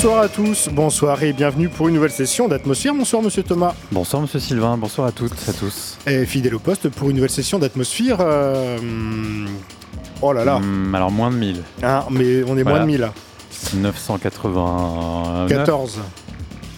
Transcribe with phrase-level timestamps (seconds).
[0.00, 2.94] Bonsoir à tous, bonsoir et bienvenue pour une nouvelle session d'Atmosphère.
[2.94, 3.74] Bonsoir Monsieur Thomas.
[3.90, 5.98] Bonsoir Monsieur Sylvain, bonsoir à toutes, à tous.
[6.06, 8.18] Et fidèle au poste pour une nouvelle session d'Atmosphère.
[8.20, 8.78] euh,
[10.22, 11.62] Oh là là, Hum, alors moins de 1000.
[11.82, 13.12] Hein, mais on est moins de 1000 là.
[13.74, 15.48] 989.
[15.48, 15.98] 14.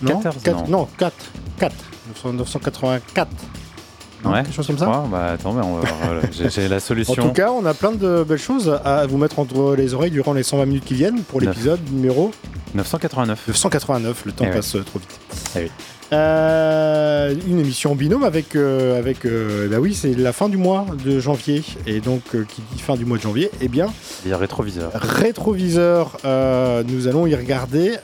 [0.00, 0.78] Non 14, Quatre- non.
[0.78, 1.14] non, 4.
[1.58, 1.75] 4.
[2.38, 3.28] 984.
[4.25, 5.06] Non, Ouais, quelque chose comme ça crois.
[5.10, 7.14] Bah attends, mais on va- voilà, j'ai la En solution.
[7.22, 10.32] tout cas, on a plein de belles choses à vous mettre entre les oreilles durant
[10.32, 12.31] les 120 minutes qui viennent pour l'épisode numéro
[12.75, 13.48] 989.
[13.48, 14.22] 989.
[14.26, 15.20] Le temps Eh passe euh, trop vite.
[15.56, 15.70] Eh oui.
[16.12, 20.56] Euh, une émission en binôme avec, euh, avec euh, bah oui, c'est la fin du
[20.56, 21.62] mois de janvier.
[21.86, 23.86] Et donc, euh, qui dit fin du mois de janvier, eh bien,
[24.25, 24.91] Il y a rétroviseur.
[24.94, 27.97] rétroviseur, nous allons y regarder,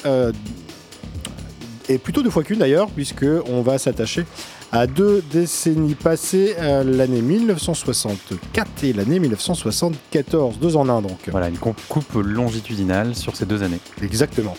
[1.88, 4.24] et plutôt deux fois qu'une d'ailleurs, puisque on va s'attacher
[4.72, 11.18] à deux décennies passées, euh, l'année 1964 et l'année 1974, deux en un donc.
[11.28, 13.80] Voilà, une coupe longitudinale sur ces deux années.
[14.02, 14.56] Exactement.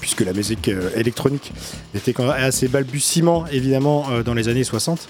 [0.00, 1.52] Puisque la musique euh, électronique
[1.94, 5.08] était quand même assez balbutiement, évidemment, euh, dans les années 60.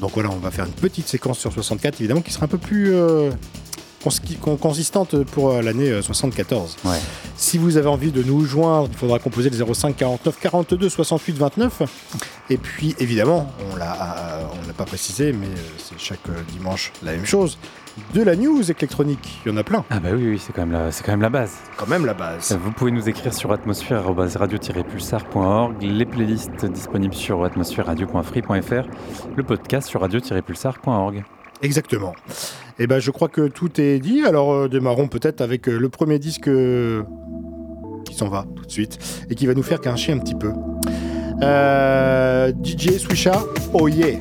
[0.00, 2.58] Donc voilà, on va faire une petite séquence sur 64, évidemment, qui sera un peu
[2.58, 3.30] plus euh,
[4.02, 6.76] consistante pour euh, l'année euh, 74.
[6.84, 6.96] Ouais.
[7.36, 11.36] Si vous avez envie de nous joindre, il faudra composer le 05 49 42 68
[11.38, 11.82] 29.
[12.50, 16.32] Et puis, évidemment, on l'a, euh, on l'a pas précisé, mais euh, c'est chaque euh,
[16.52, 17.56] dimanche la même chose.
[18.14, 20.62] De la news électronique, il y en a plein, Ah bah oui, oui, c'est quand,
[20.62, 21.52] même la- c'est quand même la base.
[21.76, 22.56] quand même la base.
[22.62, 28.86] Vous pouvez nous écrire sur atmosphère-radio-pulsar.org, les playlists disponibles sur atmosphère-radio.free.fr,
[29.36, 31.22] le podcast sur radio-pulsar.org.
[31.62, 32.14] Exactement.
[32.78, 34.24] Et ben, je crois que tout est dit.
[34.24, 37.02] Alors, euh, démarrons peut-être avec euh, le premier disque euh,
[38.04, 38.98] qui s'en va tout de suite
[39.30, 40.52] et qui va nous faire grincher un petit peu.
[42.64, 44.18] DJ Swisha, oh yeah.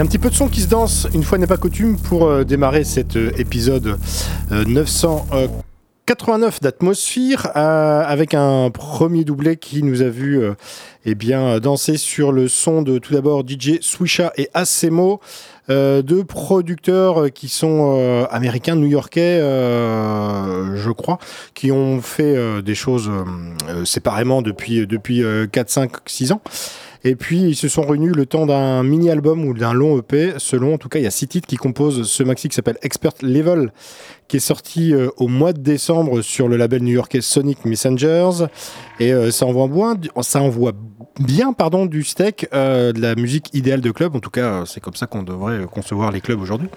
[0.00, 2.42] Un petit peu de son qui se danse, une fois n'est pas coutume, pour euh,
[2.42, 3.98] démarrer cet euh, épisode
[4.50, 10.42] 989 euh, d'Atmosphère, avec un premier doublé qui nous a vu
[11.04, 15.20] eh bien, danser sur le son de tout d'abord DJ Swisha et Asemo.
[15.68, 21.18] deux producteurs qui sont américains, new-yorkais, je crois,
[21.54, 23.10] qui ont fait des choses
[23.84, 26.40] séparément depuis, depuis 4, 5, 6 ans.
[27.02, 30.34] Et puis, ils se sont réunis le temps d'un mini-album ou d'un long EP.
[30.38, 32.76] Selon, en tout cas, il y a six titres qui composent ce maxi qui s'appelle
[32.82, 33.72] Expert Level,
[34.28, 38.46] qui est sorti euh, au mois de décembre sur le label new-yorkais Sonic Messengers.
[38.98, 40.72] Et euh, ça envoie bien,
[41.20, 44.14] bien pardon, du steak, euh, de la musique idéale de club.
[44.14, 46.68] En tout cas, c'est comme ça qu'on devrait concevoir les clubs aujourd'hui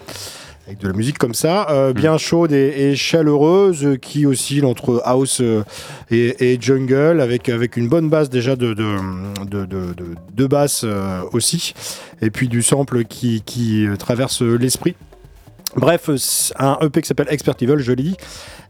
[0.67, 5.41] avec de la musique comme ça, euh, bien chaude et, chaleureuse, qui oscille entre house
[5.41, 5.63] euh,
[6.09, 9.87] et, jungle, avec, avec une bonne base déjà de, de, de,
[10.33, 11.73] de, basse euh, aussi,
[12.21, 14.95] et puis du sample qui, qui traverse l'esprit.
[15.75, 16.09] Bref,
[16.59, 18.17] un EP qui s'appelle Expert Evil, je l'ai dit,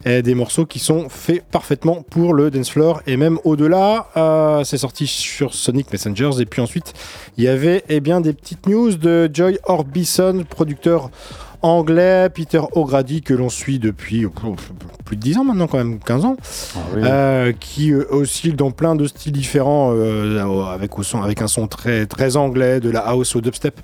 [0.06, 4.08] et des morceaux qui sont faits parfaitement pour le dance floor et même au-delà.
[4.18, 6.94] Euh, c'est sorti sur Sonic Messengers et puis ensuite
[7.38, 11.10] il y avait eh bien des petites news de Joy Orbison, producteur
[11.64, 14.32] anglais, Peter O'Grady, que l'on suit depuis oh,
[15.06, 16.36] plus de 10 ans maintenant, quand même 15 ans,
[16.76, 17.02] Ah oui.
[17.06, 21.48] euh, qui euh, oscille dans plein de styles différents, euh, avec, au son, avec un
[21.48, 23.80] son très, très anglais, de la house au dubstep,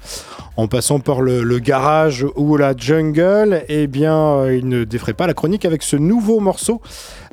[0.58, 5.26] en passant par le, le garage ou la jungle, eh bien, il ne défrait pas
[5.28, 6.82] la chronique avec ce nouveau morceau,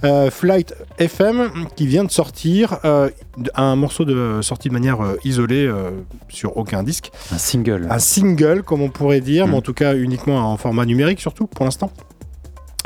[0.05, 3.09] euh, Flight FM, qui vient de sortir, euh,
[3.55, 5.71] un morceau de, sorti de manière euh, isolée
[6.29, 7.87] sur aucun disque Un single.
[7.91, 11.47] un single, comme on pourrait dire, mais en tout cas uniquement en format numérique surtout
[11.47, 11.91] pour l'instant.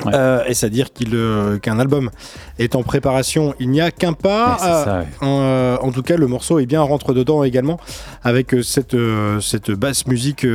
[0.04, 0.12] Ouais.
[0.14, 2.10] Euh, et c'est-à-dire qu'il, euh, qu'un album
[2.58, 4.54] est en préparation, il n'y a qu'un pas.
[4.54, 5.78] Euh, ça, ouais.
[5.80, 7.78] en tout cas, le morceau est bien rentre dedans également,
[8.22, 8.96] avec cette,
[9.40, 10.46] cette basse musique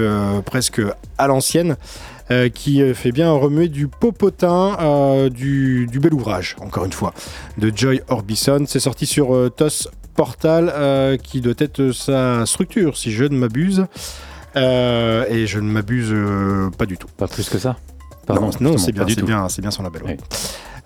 [0.46, 0.82] presque
[1.18, 1.78] à l'ancienne,
[2.32, 6.94] euh, qui euh, fait bien remuer du popotin, euh, du, du bel ouvrage, encore une
[6.94, 7.14] fois,
[7.58, 8.66] de Joy Orbison.
[8.68, 13.86] C'est sorti sur euh, TOS Portal, qui doit être sa structure, si je ne m'abuse.
[14.56, 16.16] Et je ne m'abuse
[16.78, 17.10] pas du tout.
[17.18, 17.76] Pas plus que ça.
[18.26, 20.04] Pardon, non, c'est bien, c'est son label.
[20.04, 20.18] ouais.
[20.18, 20.38] Oui.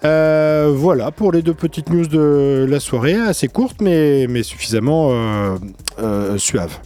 [0.05, 5.09] Euh, voilà pour les deux petites news de la soirée, assez courtes mais, mais suffisamment
[5.11, 5.57] euh,
[6.01, 6.77] euh, suaves.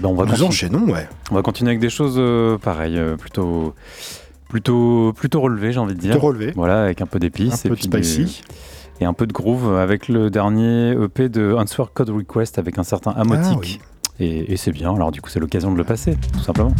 [0.00, 1.08] Ben, on, va Nous continuer, enchaînons, ouais.
[1.30, 3.74] on va continuer avec des choses euh, pareilles, euh, plutôt,
[4.48, 6.14] plutôt, plutôt relevées, j'ai envie de dire.
[6.14, 8.42] De relever, Voilà, avec un peu un d'épices et, peu de puis des- spicy.
[9.00, 12.82] et un peu de groove avec le dernier EP de Answer Code Request avec un
[12.84, 13.44] certain Amotic.
[13.52, 13.80] Ah oui.
[14.20, 16.72] Et, et c'est bien, alors du coup c'est l'occasion de le passer, tout simplement.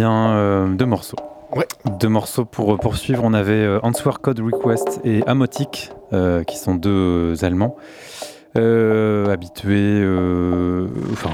[0.00, 1.16] Bien, deux morceaux.
[1.54, 1.66] Ouais.
[1.98, 3.22] Deux morceaux pour poursuivre.
[3.22, 5.90] On avait Answer Code Request et Amotic,
[6.46, 7.76] qui sont deux Allemands.
[8.56, 10.02] habitués,
[11.12, 11.30] enfin,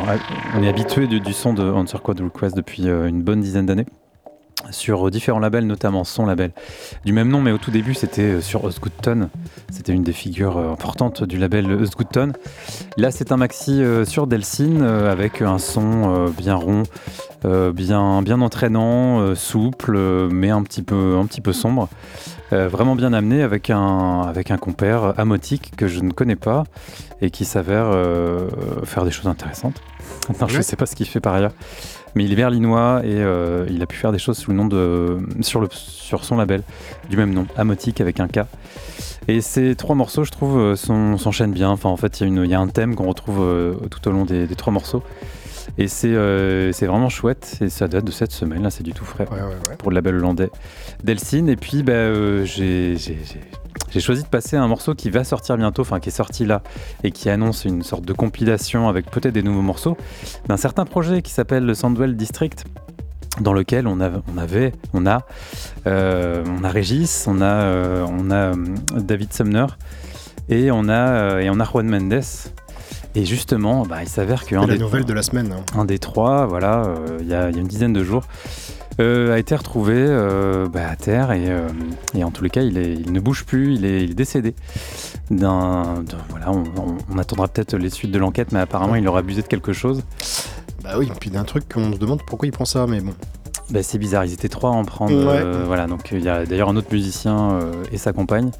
[0.56, 3.86] on est habitué du, du, son de Answer Code Request depuis une bonne dizaine d'années
[4.70, 6.52] sur différents labels, notamment son label
[7.04, 9.28] du même nom, mais au tout début c'était euh, sur Osgoodton.
[9.70, 12.32] C'était une des figures euh, importantes du label Osgoodton.
[12.96, 16.82] Là c'est un maxi euh, sur Delsin avec un son bien rond,
[17.44, 19.96] bien, bien entraînant, souple,
[20.30, 21.88] mais un petit peu, un petit peu sombre.
[22.50, 26.64] vraiment bien amené avec un, avec un compère amotique que je ne connais pas
[27.20, 27.92] et qui s'avère
[28.84, 29.80] faire des choses intéressantes.
[30.48, 31.52] je ne sais pas ce qu'il fait par ailleurs.
[32.16, 34.64] Mais il est berlinois et euh, il a pu faire des choses sous le nom
[34.64, 36.62] de, sur, le, sur son label
[37.10, 38.40] du même nom, Amotique avec un K.
[39.28, 41.68] Et ces trois morceaux, je trouve, euh, s'enchaînent bien.
[41.68, 44.48] Enfin, en fait, il y, a un thème qu'on retrouve euh, tout au long des,
[44.56, 45.02] trois morceaux.
[45.78, 47.58] Et c'est vraiment chouette.
[47.60, 49.26] Et ça date de cette semaine, là, c'est du tout frais
[49.78, 50.50] pour le label hollandais
[51.04, 51.46] Delsin.
[51.46, 52.96] Et puis, bah, j'ai
[53.90, 56.62] j'ai choisi de passer un morceau qui va sortir bientôt, enfin qui est sorti là,
[57.04, 59.96] et qui annonce une sorte de compilation avec peut-être des nouveaux morceaux,
[60.48, 62.64] d'un certain projet qui s'appelle le Sandwell District
[63.40, 65.22] dans lequel on, on avait, on a,
[65.86, 68.54] euh, on a Régis, on a, euh, on a euh,
[68.96, 69.66] David Sumner
[70.48, 72.22] et on a, et on a Juan Mendes.
[73.16, 75.64] Et justement, bah, il s'avère qu'un des nouvelle de la semaine, hein.
[75.74, 78.24] un des trois, voilà, il y, a une dizaine de jours,
[78.98, 81.68] euh, a été retrouvé euh, bah, à terre et, euh,
[82.14, 84.14] et, en tous les cas il, est, il ne bouge plus, il est, il est
[84.14, 84.54] décédé.
[85.30, 86.64] D'un, voilà, on,
[87.10, 90.02] on, attendra peut-être les suites de l'enquête, mais apparemment il aurait abusé de quelque chose.
[90.82, 93.12] Bah oui, puis d'un truc qu'on se demande pourquoi il prend ça, mais bon.
[93.70, 95.14] Bah, c'est bizarre, ils étaient trois à en prendre.
[95.66, 97.58] voilà, donc il y a d'ailleurs un autre musicien
[97.92, 98.50] et sa compagne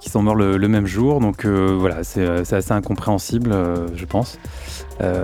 [0.00, 3.54] qui sont morts le, le même jour, donc voilà, c'est, assez incompréhensible,
[3.94, 4.38] je pense.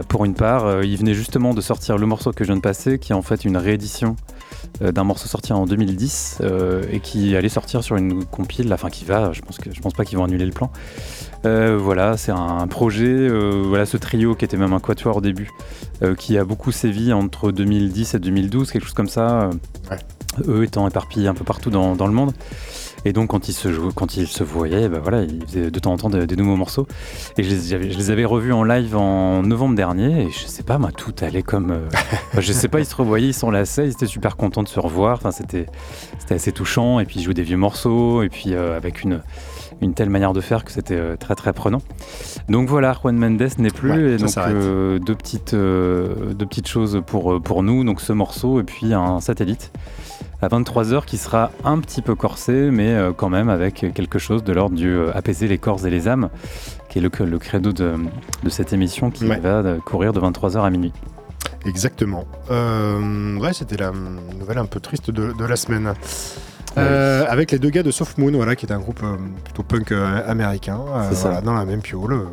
[0.08, 2.98] pour une part, il venait justement de sortir le morceau que je viens de passer,
[2.98, 4.16] qui est en fait une réédition
[4.82, 8.90] euh, d'un morceau sorti en 2010 euh, et qui allait sortir sur une compile, enfin
[8.90, 10.70] qui va, je pense, que, je pense pas qu'ils vont annuler le plan.
[11.46, 15.50] Euh, voilà, c'est un projet, voilà ce trio qui était même un quatuor au début,
[16.18, 19.50] qui a beaucoup sévi entre 2010 et 2012, quelque chose comme ça,
[20.46, 22.32] eux étant éparpillés un peu partout dans, dans le monde.
[23.06, 25.92] Et donc quand ils se, quand ils se voyaient, bah voilà, ils faisaient de temps
[25.92, 26.88] en temps des, nouveaux morceaux.
[27.38, 30.22] Et je les, je les, avais revus en live en novembre dernier.
[30.22, 31.70] Et je sais pas, moi, tout allait comme.
[31.70, 31.88] Euh,
[32.40, 35.18] je sais pas, ils se revoyaient, ils s'enlaçaient, ils étaient super contents de se revoir.
[35.18, 35.66] Enfin, c'était
[36.30, 36.98] assez touchant.
[36.98, 38.24] Et puis ils jouaient des vieux morceaux.
[38.24, 39.22] Et puis euh, avec une
[39.82, 41.82] une telle manière de faire que c'était euh, très très prenant.
[42.48, 44.34] Donc voilà, Juan Mendes n'est plus et donc
[45.04, 49.70] deux petites deux petites choses pour pour nous, donc ce morceau et puis un satellite
[50.42, 54.44] à 23h qui sera un petit peu corsé, mais euh, quand même avec quelque chose
[54.44, 56.28] de l'ordre du euh, apaiser les corps et les âmes,
[56.88, 57.94] qui est le, le credo de,
[58.48, 60.92] cette émission qui va euh, courir de 23h à minuit.
[61.64, 62.24] Exactement.
[62.50, 63.92] ouais, c'était la
[64.38, 65.94] nouvelle un peu triste de, la semaine.
[66.76, 69.02] avec les deux gars de Soft Moon, voilà, qui est un groupe
[69.44, 72.26] plutôt punk américain, voilà, dans la même piole.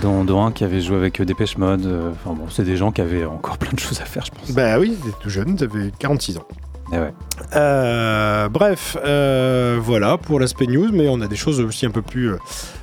[0.00, 1.86] Dont, un qui avait joué avec Dépêche Mode.
[2.12, 4.50] Enfin bon, c'est des gens qui avaient encore plein de choses à faire, je pense.
[4.52, 6.46] Bah oui, ils étaient tout jeunes, ils avaient 46 ans.
[6.92, 6.96] Eh
[7.56, 12.02] euh, bref, euh, voilà pour l'aspect news, mais on a des choses aussi un peu
[12.02, 12.38] plus, euh,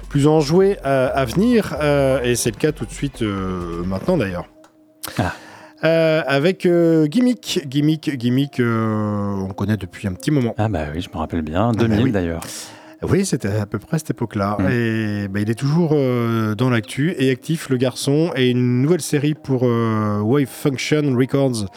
[0.09, 1.75] plus enjouées à, venir,
[2.23, 4.45] et c'est le cas tout de suite maintenant d'ailleurs.
[5.19, 5.33] Ah.
[6.27, 10.55] avec Gimmick, Gimmick, Gimmick, on connaît depuis un petit moment.
[10.57, 12.41] Ah bah oui, je me rappelle bien, 2000 ah bah d'ailleurs.
[13.01, 14.57] Oui, c'était à peu près à cette époque-là.
[14.59, 14.69] Mm.
[14.71, 18.31] Et bah, il est toujours dans l'actu et actif, le garçon.
[18.35, 21.67] Et une nouvelle série pour Wave Function Records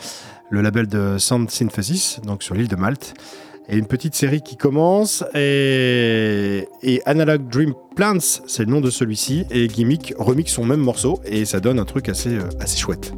[0.52, 3.14] le label de Sound Synthesis, donc sur l'île de Malte.
[3.68, 5.24] Et une petite série qui commence.
[5.34, 6.66] Et,
[7.06, 9.46] Analog Dream Plants, c'est le nom de celui-ci.
[9.50, 11.20] Et Gimmick remixe son même morceau.
[11.24, 13.14] Et ça donne un truc assez, euh, assez chouette.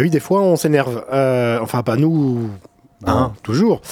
[0.00, 1.04] Ah oui, des fois on s'énerve.
[1.12, 2.48] Euh, enfin, pas nous,
[3.04, 3.82] hein, toujours.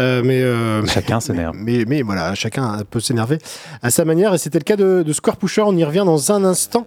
[0.00, 1.54] Euh, mais, euh, Chacun s'énerve.
[1.56, 3.38] Mais, mais voilà, chacun peut s'énerver
[3.82, 4.34] à sa manière.
[4.34, 5.62] Et c'était le cas de, de Square Pusher.
[5.62, 6.86] On y revient dans un instant.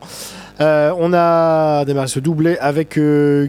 [0.60, 3.00] Euh, on a démarré ce doublé avec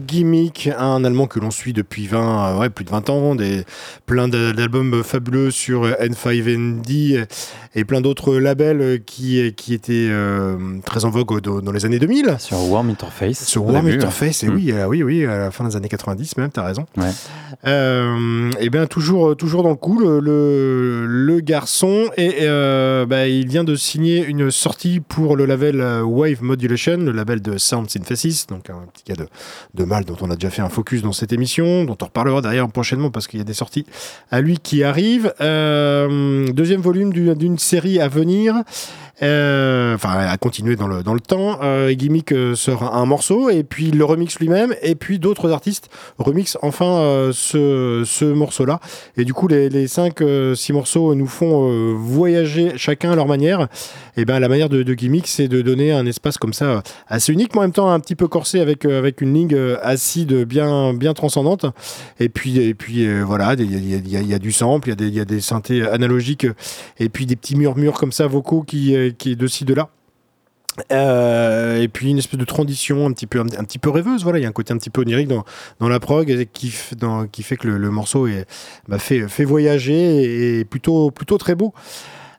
[0.07, 3.65] Gimmick, un Allemand que l'on suit depuis 20, euh, ouais, plus de 20 ans, des,
[4.07, 7.25] plein d'a- d'albums fabuleux sur euh, N5ND
[7.75, 10.09] et plein d'autres labels qui, qui étaient
[10.85, 12.35] très en vogue au- dans les années 2000.
[12.39, 13.45] Sur Warm Interface.
[13.45, 13.97] Sur Warm début.
[13.97, 14.55] Interface, et Mm.
[14.55, 16.85] oui, oui, oui, à la fin des années 90 même, t'as raison.
[16.97, 17.11] Ouais.
[18.59, 20.19] Et bien toujours, toujours dans le coup, le,
[21.05, 26.01] le, garçon, et euh, bah, il vient de signer une sortie pour le label euh,
[26.01, 29.27] Wave Modulation, le label de Sound Synthesis, donc un petit cas de,
[29.75, 32.41] de mal dont on a déjà fait un focus dans cette émission, dont on reparlera
[32.41, 33.85] d'ailleurs prochainement parce qu'il y a des sorties
[34.31, 35.33] à lui qui arrivent.
[35.41, 38.55] Euh, deuxième volume du- d'une série à venir.
[39.21, 41.59] Euh, enfin à continuer dans le, dans le temps.
[41.61, 45.89] Euh, Gimmick euh, sort un morceau et puis le remix lui-même et puis d'autres artistes
[46.17, 48.79] remixent enfin ce, ce morceau-là.
[49.15, 53.67] Et du coup les, les 5-6 morceaux nous font voyager chacun à leur manière.
[54.17, 57.33] Et ben la manière de, de Gimmick c'est de donner un espace comme ça assez
[57.33, 60.93] unique, mais en même temps un petit peu corsé avec, avec une ligne acide bien,
[60.93, 61.65] bien transcendante.
[62.19, 65.13] Et puis, et puis euh, voilà, il y, y y a du sample, il y
[65.13, 66.47] y, a des synthés analogiques
[66.99, 69.89] et puis des petits murmures comme ça vocaux qui, qui est de ci de là.
[70.91, 74.39] Euh, et puis une espèce de transition un petit peu un, petit peu rêveuse voilà
[74.39, 75.45] il y a un côté un petit peu onirique dans,
[75.79, 76.73] dans la prog qui,
[77.31, 78.47] qui fait que le, le morceau est,
[78.87, 81.75] bah, fait, fait voyager et, et plutôt plutôt très beau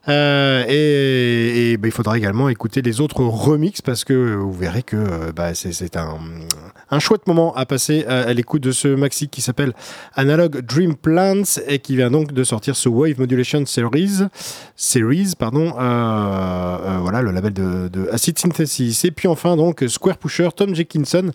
[0.07, 4.95] Euh, et, bah, il faudra également écouter les autres remixes parce que vous verrez que
[4.97, 9.73] euh, bah, c'est un, chouette moment à passer à, l'écoute de ce maxi qui s'appelle
[10.15, 14.27] Analog Dream Plants et qui vient donc de sortir ce Wave Modulation Series,
[14.75, 19.05] series pardon, euh, voilà le label de, Acid Synthesis.
[19.05, 21.31] Et puis enfin donc Square Pusher, Tom Jenkinson,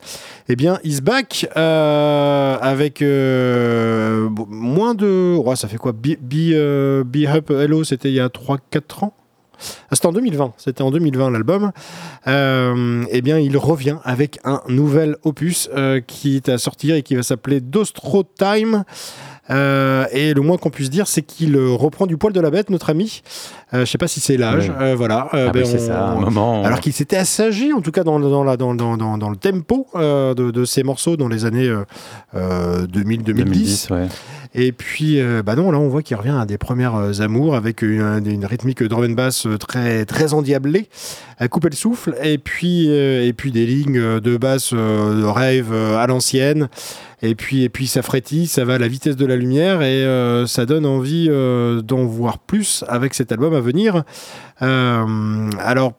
[0.49, 7.51] eh bien is back avec moins de, ouais, ça fait quoi, Be, Be, Be Up
[7.51, 8.29] Hello, c'était il y a
[8.73, 9.15] 3-4 ans.
[9.91, 11.71] Ah, C'était en 2020, c'était en 2020 l'album.
[12.27, 17.03] Euh, eh bien, il revient avec un nouvel opus euh, qui est à sortir et
[17.03, 18.85] qui va s'appeler Dostro Time.
[19.51, 22.71] Euh, et le moins qu'on puisse dire, c'est qu'il reprend du poil de la bête,
[22.71, 23.21] notre ami.
[23.75, 25.29] Euh, je sais pas si c'est l'âge, euh, voilà.
[25.33, 26.65] Ah ben, bah, c'est on- ça, moment.
[26.65, 29.37] alors qu'il s'était assagi, en tout cas dans, dans, la, dans, dans, dans, dans le
[29.37, 31.85] tempo de, de ces morceaux dans les années euh,
[32.35, 33.23] euh, 2000-2010.
[33.25, 34.07] 2010, ouais.
[34.53, 37.55] Et puis, euh, bah non, là, on voit qu'il revient à des premières euh, amours
[37.55, 40.89] avec une, rythmique drum and bass euh, très, très endiablée,
[41.39, 46.07] à couper le souffle, et puis, et puis des lignes de basse de euh, à
[46.09, 46.69] l'ancienne.
[47.23, 50.07] Et puis, et puis ça frétille, ça va à la vitesse de la lumière et
[50.47, 54.05] ça donne envie d'en voir plus avec cet album à venir.
[54.59, 55.93] Alors,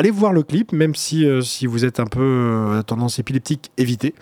[0.00, 3.70] allez voir le clip, même si, euh, si vous êtes un peu euh, tendance épileptique,
[3.78, 4.14] évitez,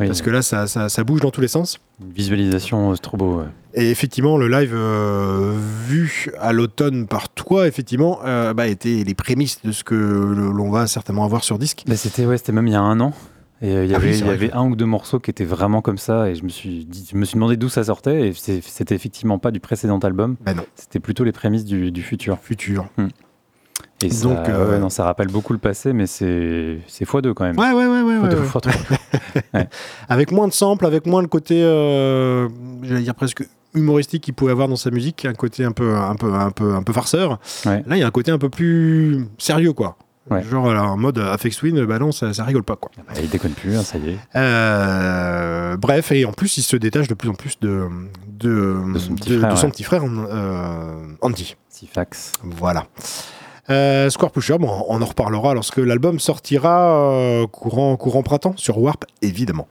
[0.00, 1.78] Oui, parce que là, ça, ça, ça bouge dans tous les sens.
[2.04, 3.38] une visualisation euh, strobo.
[3.40, 3.44] ouais.
[3.74, 5.52] Et effectivement, le live euh,
[5.86, 10.70] vu à l'automne par toi, effectivement, euh, bah, était les prémices de ce que l'on
[10.70, 11.84] va certainement avoir sur disque.
[11.86, 13.12] Bah, c'était ouais, c'était même il y a un an.
[13.62, 15.96] Et il y Ah avait, y avait un ou deux morceaux qui étaient vraiment comme
[15.98, 16.28] ça.
[16.30, 18.28] Et je me suis, dit, je me suis demandé d'où ça sortait.
[18.28, 20.36] Et c'était effectivement pas du précédent album.
[20.44, 22.38] Ben C'était plutôt les prémices du, du futur.
[22.42, 22.86] futur.
[24.02, 27.32] Et ça, Donc, euh, ouais, non, ça rappelle beaucoup le passé, mais c'est c'est x2
[27.32, 27.58] quand même.
[27.58, 28.28] Ouais, ouais, ouais, ouais.
[28.28, 28.42] Deux.
[30.08, 32.48] Avec moins de samples, avec moins le côté, euh,
[32.82, 33.44] j'allais dire presque
[33.74, 36.74] humoristique qu'il pouvait avoir dans sa musique, un côté un peu, un peu, un peu,
[36.74, 37.38] un peu farceur.
[37.64, 39.96] Là, il y a un côté un peu plus sérieux, quoi.
[40.30, 40.42] Ouais.
[40.42, 42.90] Genre là, en mode Afex Twin, bah non, ça, ça rigole pas, quoi.
[42.96, 44.18] Bah, il déconne plus, hein, ça y est.
[44.34, 47.84] Euh, bref, et en plus, il se détache de plus en plus de,
[48.28, 49.72] de, De son petit de- frère, de son ouais.
[49.72, 51.56] petit frère euh, Andy.
[51.68, 52.32] Sifax.
[52.42, 52.86] Voilà.
[53.70, 58.78] Euh, Square Pusher, bon, on en reparlera lorsque l'album sortira euh, courant, courant printemps sur
[58.78, 59.66] Warp, évidemment.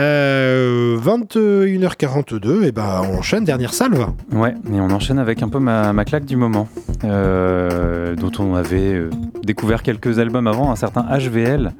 [0.00, 4.06] Euh, 21h42, et ben on enchaîne, dernière salve.
[4.32, 6.66] Ouais, et on enchaîne avec un peu ma, ma claque du moment,
[7.04, 9.10] euh, dont on avait euh,
[9.44, 11.72] découvert quelques albums avant, un certain HVL.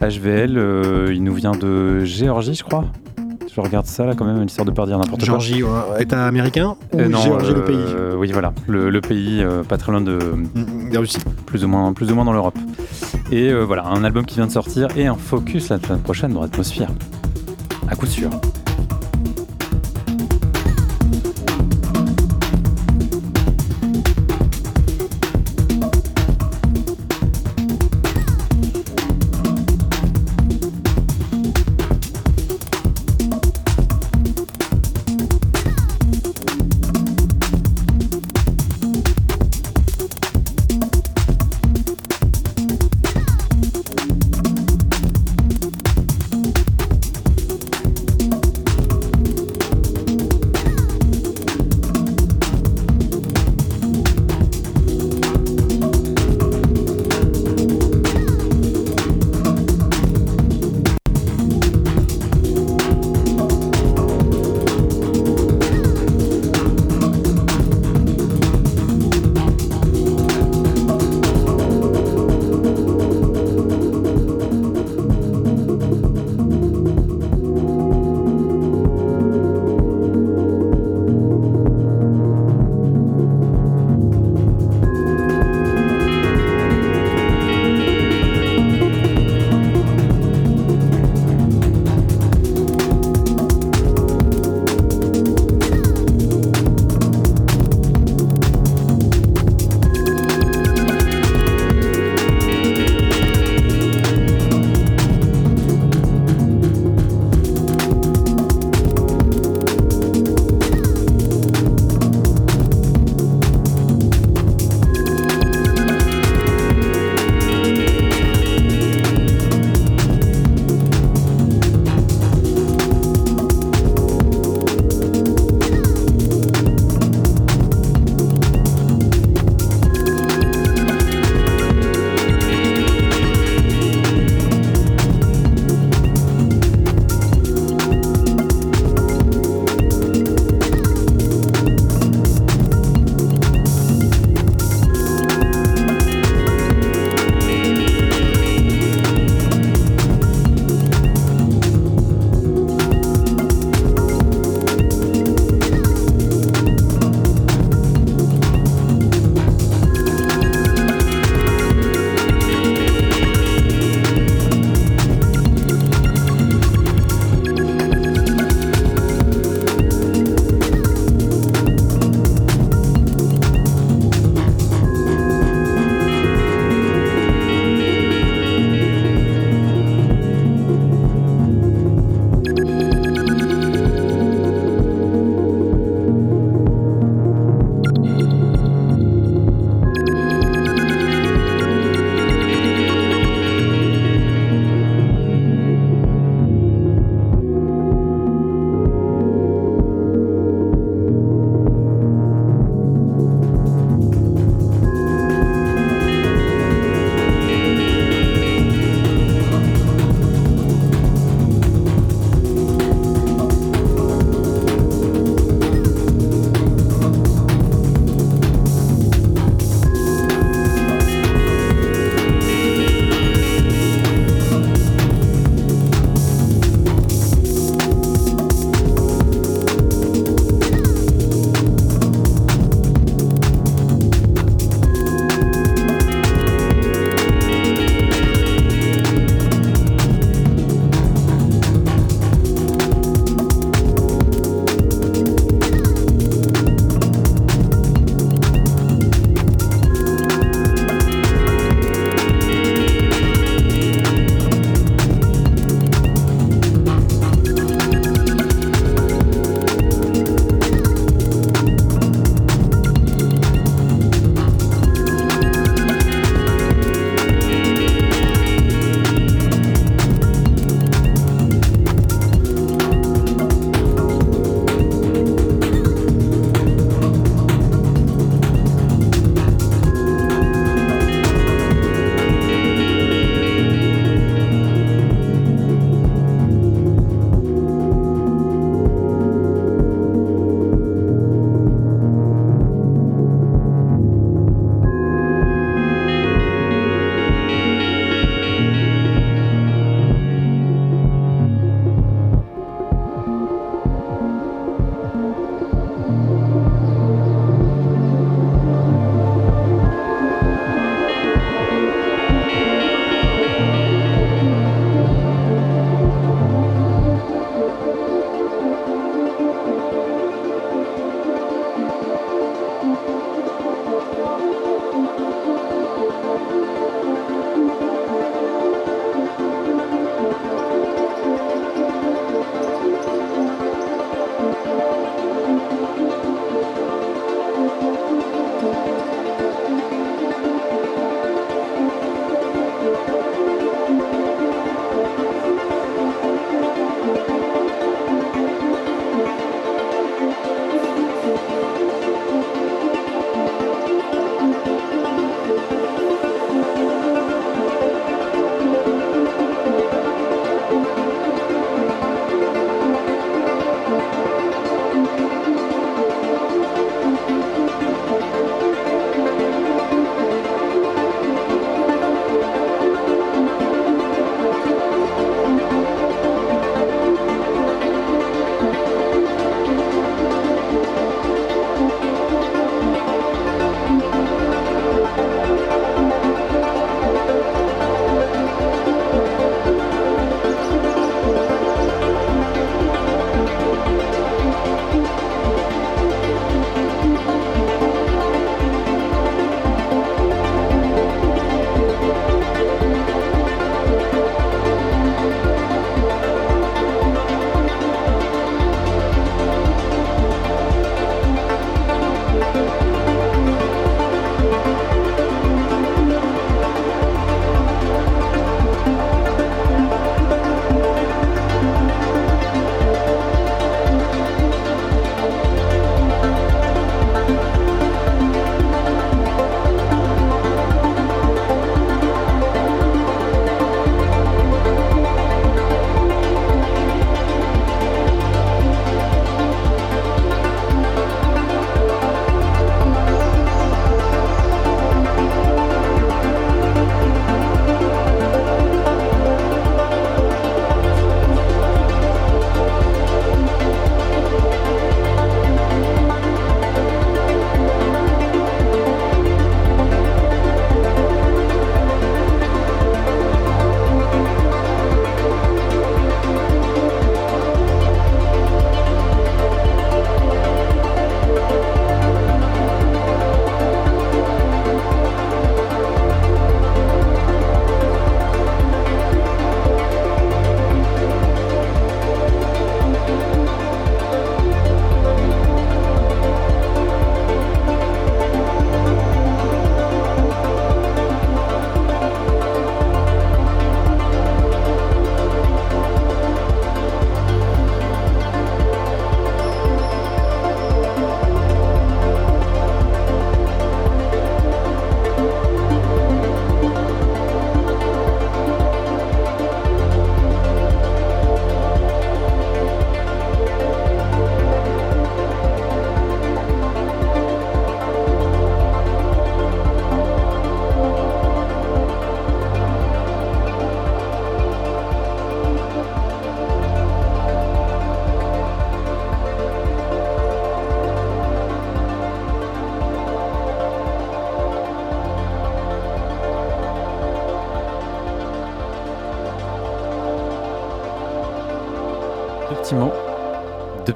[0.00, 2.86] HVL, euh, il nous vient de Géorgie, je crois.
[3.54, 5.38] Je regarde ça là quand même, histoire de pas dire n'importe quoi.
[5.38, 9.00] Géorgie, euh, État américain ou Euh, non, Géorgie, le pays euh, Oui, voilà, le, le
[9.00, 10.18] pays euh, pas très loin de,
[10.54, 11.18] Mm, La Russie.
[11.46, 12.58] plus ou moins, plus ou moins dans l'Europe.
[13.30, 16.32] Et euh, voilà, un album qui vient de sortir et un focus la semaine prochaine
[16.32, 16.90] dans l'atmosphère.
[17.88, 18.28] À coup sûr.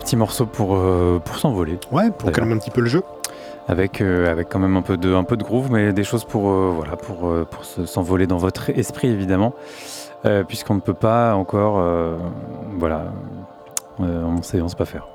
[0.08, 1.78] Deux petits morceaux pour, euh, pour s'envoler.
[1.92, 3.02] Ouais, pour calmer un petit peu le jeu.
[3.68, 6.24] Avec, euh, avec quand même un peu, de, un peu de groove, mais des choses
[6.24, 9.52] pour, voilà, pour, pour s'envoler dans votre esprit, évidemment.
[10.48, 11.82] Puisqu'on ne peut pas encore.
[12.78, 13.12] voilà.
[13.98, 15.06] on sait, on sait pas faire.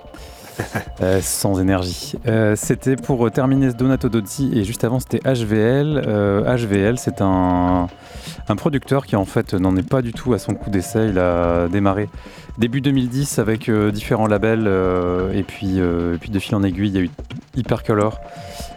[1.21, 2.13] sans énergie.
[2.55, 5.99] c'était pour terminer Donato Dozzi et juste avant c'était HVL.
[6.45, 7.87] HVL c'est un,
[8.47, 11.09] un producteur qui en fait n'en est pas du tout à son coup d'essai.
[11.09, 12.07] Il a démarré
[12.57, 16.89] début 2010 avec euh, différents labels euh, et puis, euh, puis de fil en aiguille
[16.89, 17.09] il y a eu
[17.55, 18.19] Hypercolor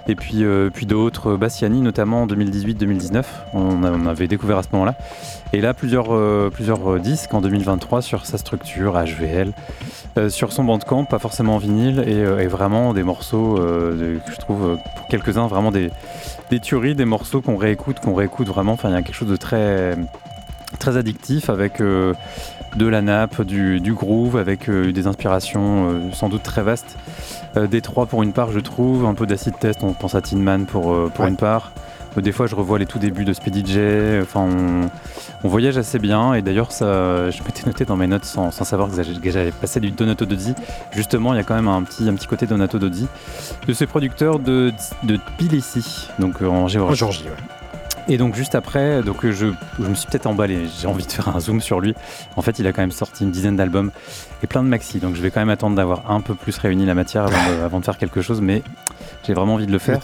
[0.08, 3.24] et puis, puis d'autres, Bassiani notamment en 2018-2019,
[3.54, 4.94] on, avait découvert à ce moment-là.
[5.52, 6.10] Et là plusieurs,
[6.52, 9.52] plusieurs disques en 2023 sur sa structure HVL,
[10.28, 15.08] sur son bandcamp, pas forcément en vinyle, et, vraiment des morceaux que je trouve pour
[15.08, 15.90] quelques-uns vraiment des,
[16.50, 18.74] des tueries, des morceaux qu'on réécoute, qu'on réécoute vraiment.
[18.74, 19.96] Enfin, il y a quelque chose de très,
[20.78, 21.82] très addictif avec
[22.76, 26.96] de la nappe, du, groove, avec euh, des inspirations euh, sans doute très vastes.
[27.56, 30.36] des trois pour une part, je trouve, un peu d'acid test, on pense à Tin
[30.36, 31.72] Man pour, pour une part.
[32.16, 34.20] Des fois, je revois les tout débuts de Speedy J.
[34.22, 34.48] Enfin,
[35.44, 36.32] on, voyage assez bien.
[36.32, 39.90] Et d'ailleurs, ça, je m'étais noté dans mes notes sans, savoir que j'avais passé du
[39.90, 40.54] Donato Dozzi.
[40.92, 43.06] Justement, il y a quand même un petit, un petit côté Donato Dozzi
[43.66, 44.72] de ce producteur de,
[45.02, 47.04] de Tbilisi, donc euh, en Géorgie.
[47.04, 47.28] En Géorgie
[48.08, 49.46] Et donc juste après, donc je,
[49.78, 51.94] je me suis peut-être emballé, j'ai envie de faire un zoom sur lui.
[52.36, 53.90] En fait, il a quand même sorti une dizaine d'albums
[54.42, 56.86] et plein de maxi, donc je vais quand même attendre d'avoir un peu plus réuni
[56.86, 57.26] la matière
[57.64, 58.62] avant de, faire quelque chose, mais
[59.26, 60.00] j'ai vraiment envie de le faire.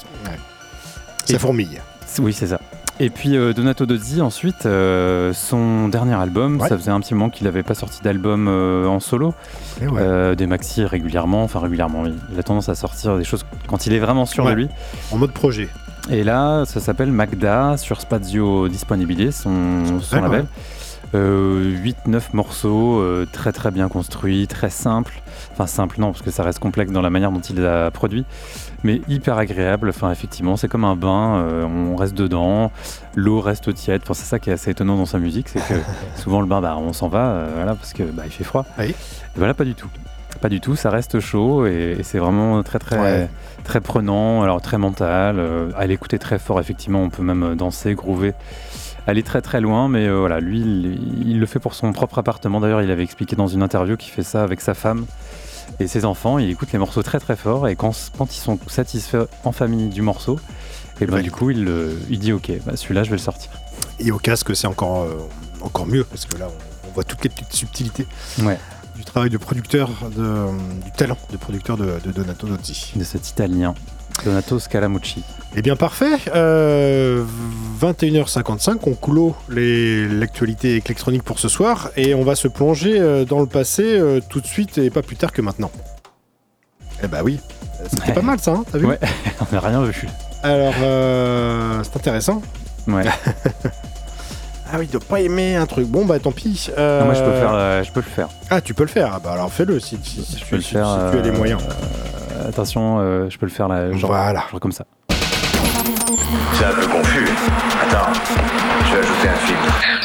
[1.25, 1.81] Ça fourmille.
[2.19, 2.61] Oui, c'est ça.
[3.01, 7.31] Et puis euh, Donato Dozzi, ensuite, euh, son dernier album, ça faisait un petit moment
[7.31, 9.35] qu'il n'avait pas sorti d'album euh, en solo,
[9.81, 13.99] des maxi régulièrement, enfin régulièrement, il a tendance à sortir des choses quand il est
[13.99, 14.69] vraiment sûr de lui.
[15.11, 15.69] En mode projet.
[16.11, 20.47] Et là, ça s'appelle Magda sur Spazio Disponibile, son, son label.
[21.15, 25.23] 8-9 morceaux, très très bien construits, très simples.
[25.53, 28.25] Enfin simple non, parce que ça reste complexe dans la manière dont il a produits
[28.85, 29.89] mais hyper agréable.
[29.89, 32.71] Enfin, effectivement, c'est comme un bain, euh, on reste dedans,
[33.15, 34.03] l'eau reste tiède.
[34.05, 35.75] Enfin, c'est ça qui est assez étonnant dans sa musique, c'est que
[36.17, 38.67] souvent le bain, bah, on s'en va, euh, voilà, parce que bah, il fait froid.
[38.81, 38.95] Et
[39.37, 39.89] voilà, pas du tout.
[40.43, 43.31] Pas du tout, ça reste chaud et, c'est vraiment très très
[43.65, 45.37] très prenant, alors très mental.
[45.39, 48.35] Euh, à l'écouter très fort, effectivement, on peut même danser, groover
[49.07, 52.61] aller très très loin, mais voilà, lui, il, il, le fait pour son propre appartement.
[52.61, 55.07] D'ailleurs, il avait expliqué dans une interview qu'il fait ça avec sa femme
[55.81, 58.59] et ses enfants, ils écoutent les morceaux très très fort et quand, quand ils sont
[58.67, 60.39] satisfaits en famille du morceau,
[61.01, 61.69] et ben, du coup il,
[62.11, 63.51] il dit ok, bah, celui-là je vais le sortir.
[63.99, 65.19] Et au casque c'est encore, euh,
[65.61, 68.07] encore mieux parce que là on, voit toutes les petites subtilités.
[69.03, 70.47] Du travail de producteur, de,
[70.85, 72.93] du talent de producteur de, de Donato Dozzi.
[72.95, 73.75] De cet italien.
[74.25, 75.25] Donato Scalamucci.
[75.57, 77.25] Eh bien parfait, 21h55, euh,
[78.87, 83.47] on clôt l'actualité électronique pour ce soir et on va se plonger euh, dans le
[83.47, 85.73] passé euh, tout de suite et pas plus tard que maintenant.
[87.03, 87.41] Eh bah oui,
[87.91, 88.87] c'était pas mal ça, hein, t'as vu?
[88.87, 89.01] Ouais,
[89.41, 90.07] on n'a rien vu.
[90.45, 90.75] Alors,
[91.83, 92.41] c'est intéressant.
[92.87, 93.03] Ouais.
[94.73, 95.87] ah oui, il doit pas aimer un truc.
[95.87, 96.71] Bon bah tant pis.
[96.77, 98.29] moi je peux, faire, je peux le faire.
[98.51, 100.87] Ah tu peux le faire, ah, bah alors fais-le si, si, tu, peux le faire,
[100.87, 101.61] si tu as les moyens
[102.49, 104.45] attention, euh, je peux le faire là, genre, voilà.
[104.51, 104.85] genre comme ça.
[105.09, 107.29] C'est un peu confus.
[107.83, 108.13] Attends,
[108.87, 110.02] je vais ajouter un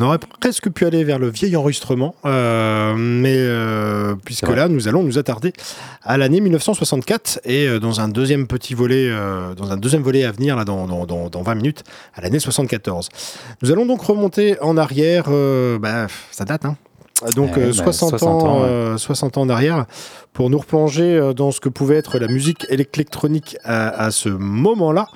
[0.00, 4.88] On aurait presque pu aller vers le vieil enregistrement, euh, mais euh, puisque là, nous
[4.88, 5.52] allons nous attarder
[6.02, 9.10] à l'année 1964 et dans un deuxième petit volet,
[9.56, 11.84] dans un deuxième volet à venir là dans, dans, dans, 20 minutes,
[12.14, 13.10] à l'année 74.
[13.60, 15.28] Nous allons donc remonter en arrière.
[15.78, 16.76] bah, ça date, hein
[17.34, 19.86] donc 60, eh ans, 60 ans en arrière,
[20.32, 25.08] pour nous replonger euh, dans ce que pouvait être la musique électronique à, ce moment-là.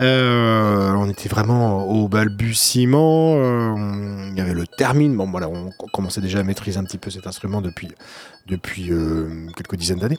[0.00, 3.36] Euh, on était vraiment au balbutiement.
[3.36, 3.74] Euh,
[4.30, 5.16] il y avait le termine.
[5.16, 7.88] Bon, voilà, on commençait déjà à maîtriser un petit peu cet instrument depuis,
[8.46, 8.90] depuis
[9.56, 10.18] quelques dizaines d'années.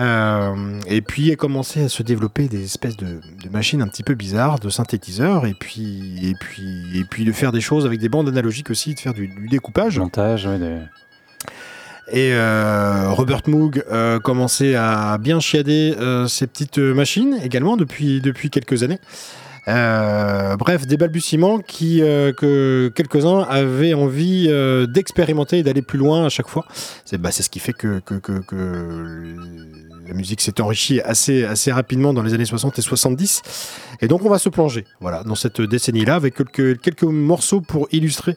[0.00, 4.14] Euh, et puis a commencé à se développer des espèces de, machines un petit peu
[4.14, 8.08] bizarres, de synthétiseurs, et puis, et, puis, et puis de faire des choses avec des
[8.08, 9.98] bandes analogiques aussi, de faire du, découpage.
[9.98, 10.82] Montage, ouais.
[12.10, 15.94] Et euh, Robert Moog euh, commençait à bien chiader
[16.28, 18.98] ces petites machines également depuis, depuis quelques années.
[19.68, 25.98] Euh, bref, des balbutiements qui, euh, que quelques-uns avaient envie euh, d'expérimenter et d'aller plus
[25.98, 26.64] loin à chaque fois.
[27.04, 29.36] C'est bah, ce qui fait que, que, que,
[30.06, 33.42] la musique s'est enrichie assez, assez rapidement dans les années 60 et 70.
[34.00, 37.88] Et donc on va se plonger voilà, dans cette décennie-là avec quelques, quelques morceaux pour
[37.92, 38.36] illustrer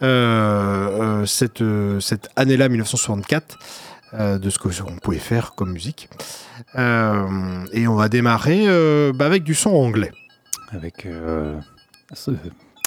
[0.00, 1.62] cette,
[2.00, 3.58] cette année-là, 1964.
[4.12, 6.08] de ce qu'on pouvait faire comme musique.
[6.76, 8.66] et on va démarrer
[9.12, 10.12] bah, avec du son anglais
[10.72, 11.58] avec euh,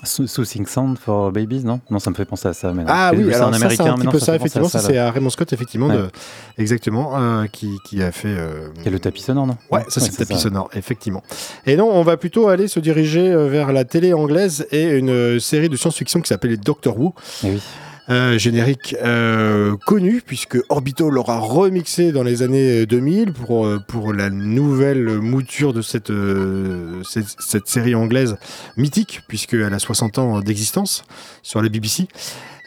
[0.04, 1.80] Soothing Sound for Babies, non?
[1.90, 2.74] Non, ça me fait penser à ça.
[2.74, 4.68] Mais ah oui, c'est alors un ça, c'est américain, un petit peu ça effectivement.
[4.68, 5.96] Ça, c'est à Raymond Scott, effectivement, Ouais.
[5.98, 6.10] de-
[6.58, 8.28] exactement, euh, qui, qui a fait.
[8.28, 9.58] euh, Qui est le tapis sonore, non?
[9.72, 10.42] Ouais, ça c'est le tapis ça.
[10.44, 11.24] sonore, effectivement.
[11.66, 15.10] Et non, on va plutôt aller se diriger euh, vers la télé anglaise et une
[15.10, 17.14] euh, série de science-fiction qui s'appelle Doctor Who.
[17.44, 17.62] Eh oui.
[18.10, 24.12] Euh, générique euh, connu puisque Orbito l'aura remixé dans les années 2000 pour, euh, pour
[24.12, 28.36] la nouvelle mouture de cette, euh, cette, cette série anglaise
[28.76, 31.06] mythique puisqu'elle a 60 ans d'existence
[31.44, 32.10] sur la BBC.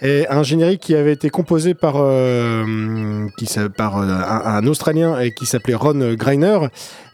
[0.02, 5.18] Et un générique qui avait été composé par, euh, qui, par euh, un, un Australien
[5.18, 6.58] et qui s'appelait Ron Greiner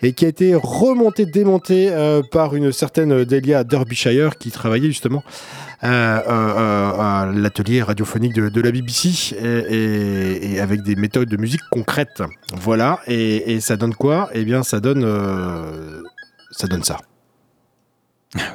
[0.02, 5.22] et qui a été remonté, démonté euh, par une certaine Delia Derbyshire qui travaillait justement
[5.80, 11.60] à l'atelier radiophonique de, de la BBC et, et- et avec des méthodes de musique
[11.70, 12.22] concrètes.
[12.54, 14.28] Voilà, et, et ça donne quoi?
[14.32, 15.04] Eh bien, ça donne,
[16.52, 16.98] ça donne ça.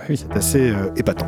[0.10, 0.18] oui.
[0.18, 1.28] C'est assez épatant.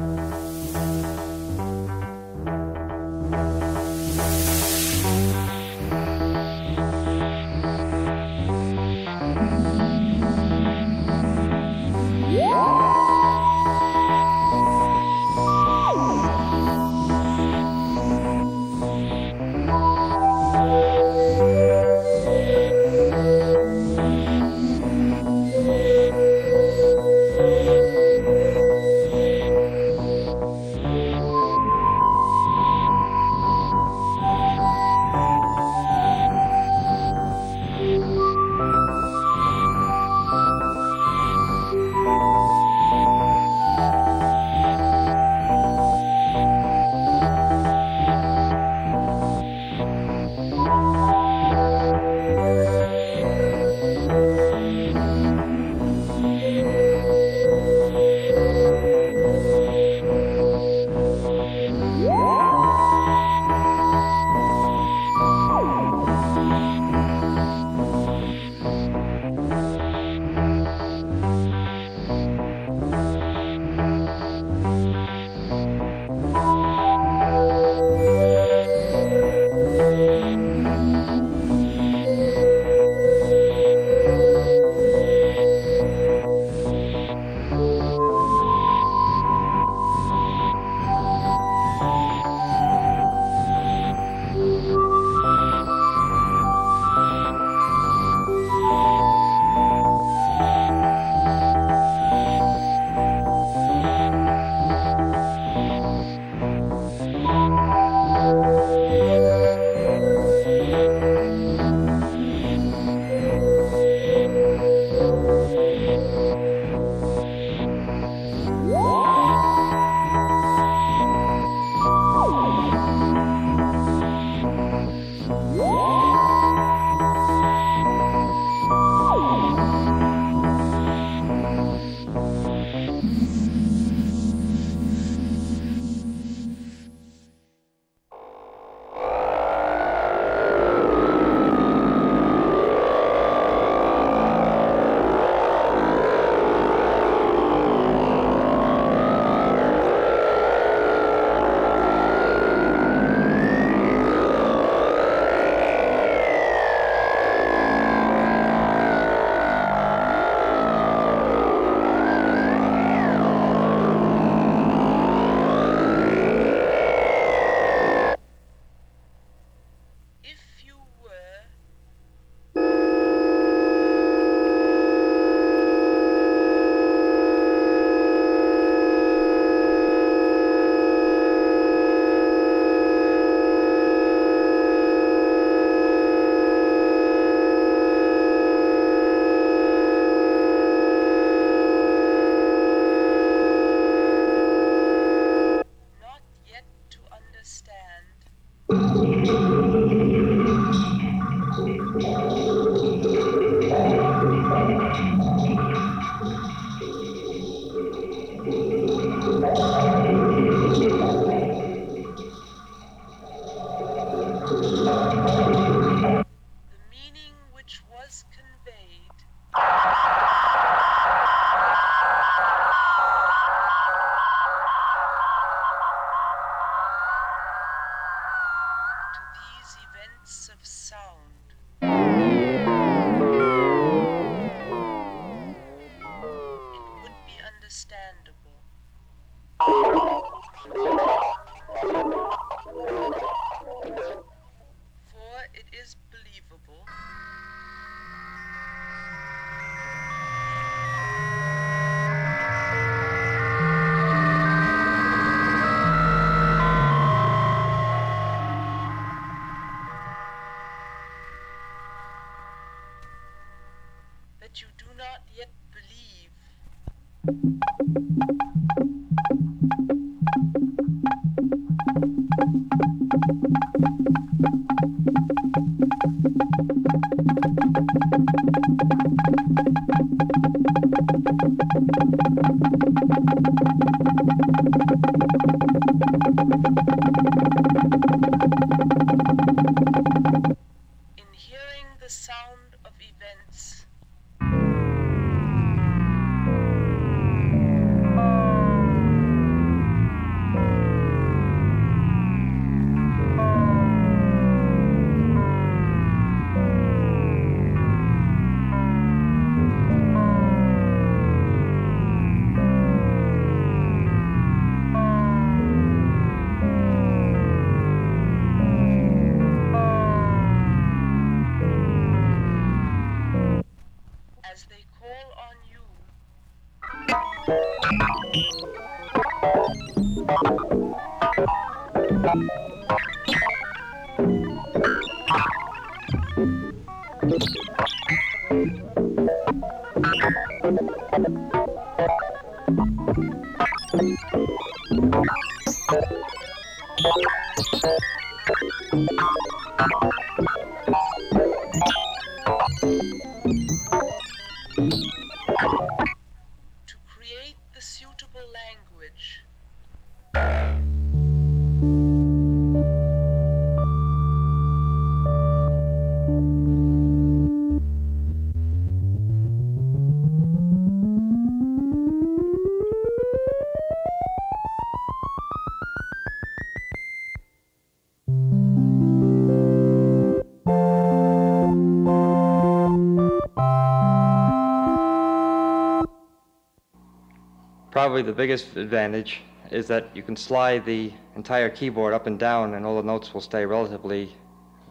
[388.09, 392.73] Probably the biggest advantage is that you can slide the entire keyboard up and down
[392.73, 394.35] and all the notes will stay relatively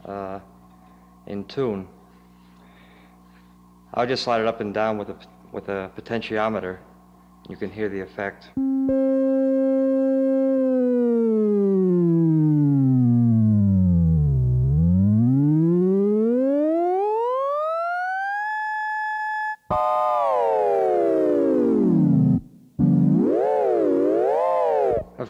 [0.04, 0.38] uh,
[1.26, 1.88] in tune.
[3.92, 5.16] I'll just slide it up and down with a,
[5.50, 6.78] with a potentiometer.
[7.48, 8.50] You can hear the effect.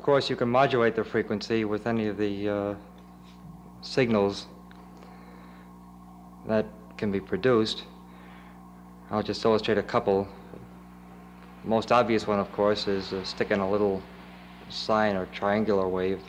[0.09, 2.75] Course, you can modulate the frequency with any of the uh,
[3.83, 4.47] signals
[6.47, 6.65] that
[6.97, 7.83] can be produced.
[9.11, 10.27] I'll just illustrate a couple.
[11.63, 14.03] Most obvious one, of course, is uh, sticking a little
[14.71, 16.23] sine or triangular wave,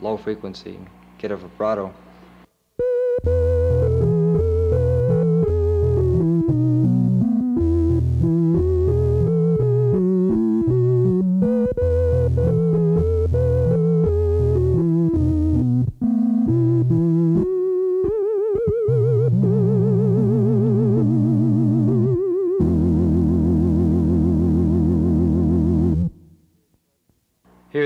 [0.00, 0.76] low frequency,
[1.18, 1.94] get a vibrato.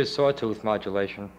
[0.05, 1.31] Here's sawtooth modulation.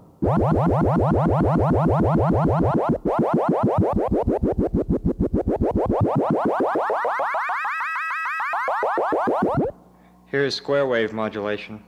[10.26, 11.82] Here's square wave modulation.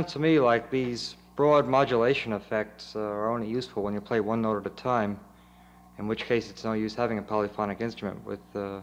[0.00, 4.18] Sounds to me like these broad modulation effects uh, are only useful when you play
[4.18, 5.20] one note at a time,
[5.98, 8.80] in which case it's no use having a polyphonic instrument with uh,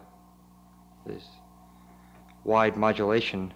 [1.08, 1.24] this
[2.44, 3.52] wide modulation.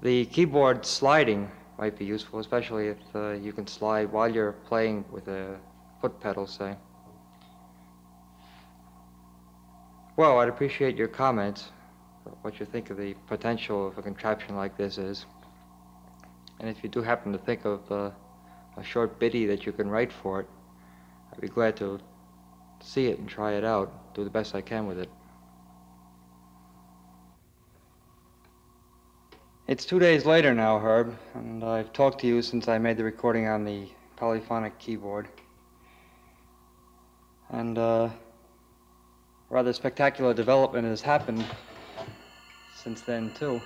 [0.00, 5.04] The keyboard sliding might be useful, especially if uh, you can slide while you're playing
[5.12, 5.58] with a
[6.00, 6.76] foot pedal, say.
[10.16, 11.72] Well, I'd appreciate your comments,
[12.40, 15.26] what you think of the potential of a contraption like this is.
[16.60, 18.10] And if you do happen to think of uh,
[18.76, 20.46] a short bitty that you can write for it,
[21.32, 22.00] I'd be glad to
[22.80, 25.08] see it and try it out, do the best I can with it.
[29.68, 33.04] It's two days later now, Herb, and I've talked to you since I made the
[33.04, 33.86] recording on the
[34.16, 35.28] polyphonic keyboard.
[37.50, 38.08] And, uh,
[39.50, 41.44] rather spectacular development has happened
[42.74, 43.60] since then, too.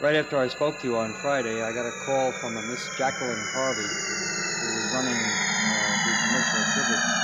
[0.00, 2.88] Right after I spoke to you on Friday, I got a call from a Miss
[2.96, 7.17] Jacqueline Harvey, who was running uh, the commercial exhibits.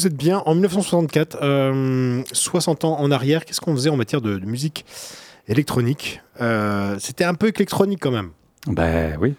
[0.00, 3.44] Vous êtes bien en 1964, euh, 60 ans en arrière.
[3.44, 4.86] Qu'est-ce qu'on faisait en matière de, de musique
[5.46, 6.22] électronique?
[6.40, 8.30] Euh, C'était un peu électronique quand même.
[8.66, 9.34] Ben oui.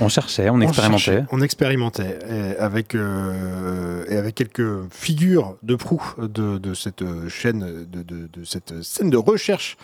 [0.00, 1.02] On cherchait, on expérimentait.
[1.02, 7.02] cherchait, On expérimentait et avec, euh, et avec quelques figures de proue de, de cette
[7.28, 9.76] chaîne, de, de- de cette scène de recherche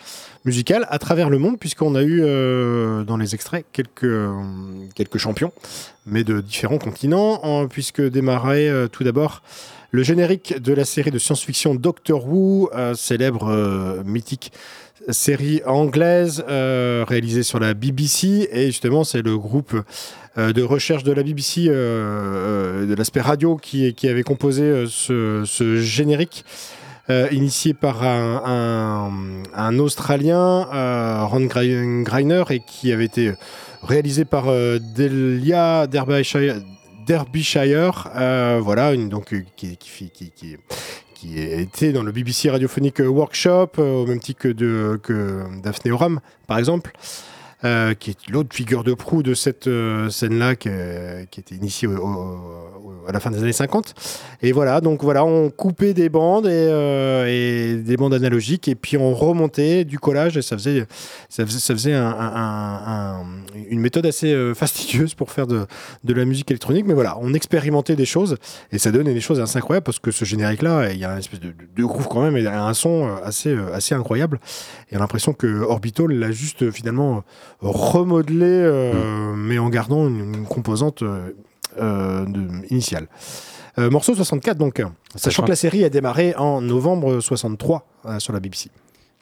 [0.45, 4.33] musicale à travers le monde, puisqu'on a eu euh, dans les extraits quelques, euh,
[4.95, 5.51] quelques champions,
[6.05, 9.41] mais de différents continents, en- puisque démarrait euh, tout d'abord
[9.95, 14.51] le générique de la série de science-fiction Doctor Who, euh, célèbre, euh, mythique
[15.09, 19.75] série anglaise euh, réalisée sur la BBC et justement c'est le groupe
[20.35, 26.43] de recherche de la BBC de l'aspect radio qui, avait composé ce, générique
[27.31, 30.63] initié par un, Australien
[31.25, 33.33] Ron Greiner et qui avait été
[33.83, 36.55] réalisé par Delia Derbyshire,
[37.05, 40.57] Derbyshire euh, voilà une, donc euh, qui, qui,
[41.39, 46.19] était dans le BBC Radiophonic Workshop, euh, au même titre que, de, que Daphné Oram,
[46.47, 46.91] par exemple.
[47.99, 49.67] qui est l'autre figure de proue de cette
[50.09, 51.89] scène-là qui, était initiée
[53.07, 53.95] à la fin des années 50.
[54.43, 59.13] Et voilà, donc voilà, on coupait des bandes et des bandes analogiques et puis on
[59.13, 60.85] remontait du collage et ça faisait,
[61.29, 62.81] ça faisait, ça faisait un- un-
[63.21, 63.25] un-
[63.69, 65.65] une méthode assez euh, fastidieuse pour faire de,
[66.03, 66.85] de la musique électronique.
[66.87, 68.37] Mais voilà, on expérimentait des choses
[68.71, 71.19] et ça donnait des choses assez incroyables parce que ce générique-là, il y a une
[71.19, 74.39] espèce de, de, groove quand même et un son euh, assez, euh, assez incroyable.
[74.91, 77.23] Et on a l'impression que Orbital l'a juste finalement
[77.61, 83.07] remodelé, euh, mais en gardant une, une composante euh, de- initiale.
[83.77, 84.81] Euh, morceau 64 donc,
[85.15, 88.69] sachant que la série a démarré en novembre 63 euh, sur la BBC.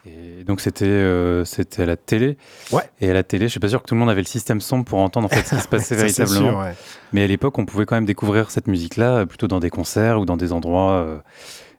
[0.05, 2.37] Et donc c'était euh, c'était à la télé.
[2.71, 2.83] Ouais.
[2.99, 4.59] Et à la télé, je suis pas sûr que tout le monde avait le système
[4.59, 6.49] son pour entendre en fait ce qui se passait véritablement.
[6.51, 6.75] sûr, ouais.
[7.13, 10.19] Mais à l'époque, on pouvait quand même découvrir cette musique-là euh, plutôt dans des concerts
[10.19, 11.23] ou dans des endroits,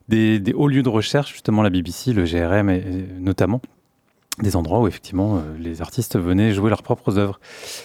[0.09, 3.61] des, des hauts lieux de recherche, justement la BBC, le GRM et, et notamment.
[4.43, 7.39] Des endroits où effectivement euh, les artistes venaient jouer leurs propres œuvres.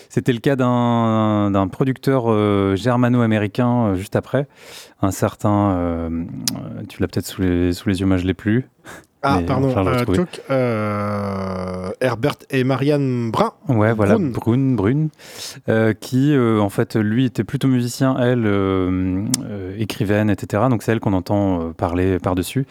[0.09, 4.47] C'était le cas d'un producteur euh, germano-américain euh, juste après,
[5.03, 6.09] un certain,
[6.89, 8.67] tu l'as peut-être sous les, sous les yeux, moi je l'ai plus.
[9.22, 13.52] Ah, pardon, euh, toc, euh, Herbert et Marianne Brun.
[13.68, 14.76] Ouais, voilà, Brune.
[14.78, 15.10] Brune,
[15.68, 19.26] euh, qui euh, en fait lui était plutôt musicien, elle euh,
[19.78, 20.64] écrivaine, etc.
[20.70, 22.66] Donc c'est elle qu'on entend parler par-dessus.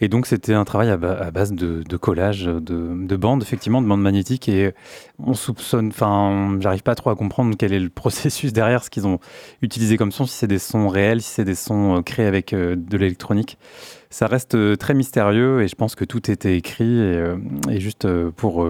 [0.00, 3.42] Et donc c'était un travail à, ba- à base de, de collage, de, de bandes,
[3.42, 4.48] effectivement, de bandes magnétiques.
[4.48, 4.72] Et
[5.22, 9.06] on soupçonne, enfin, j'arrive pas trop à comprendre quel est le processus derrière ce qu'ils
[9.06, 9.18] ont
[9.60, 12.96] utilisé comme son, si c'est des sons réels, si c'est des sons créés avec de
[12.96, 13.58] l'électronique.
[14.10, 17.36] Ça reste euh, très mystérieux et je pense que tout était écrit et, euh,
[17.70, 18.66] et juste euh, pour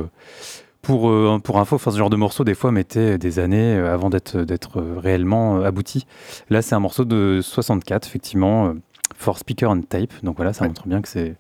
[0.83, 1.13] pour,
[1.43, 4.81] pour info, enfin, ce genre de morceau, des fois, mettait des années avant d'être d'être
[4.81, 6.07] réellement abouti.
[6.49, 8.73] Là, c'est un morceau de 64, effectivement,
[9.15, 10.13] for speaker on tape.
[10.23, 10.69] Donc voilà, ça Ouais.
[10.69, 11.37] montre bien que c'est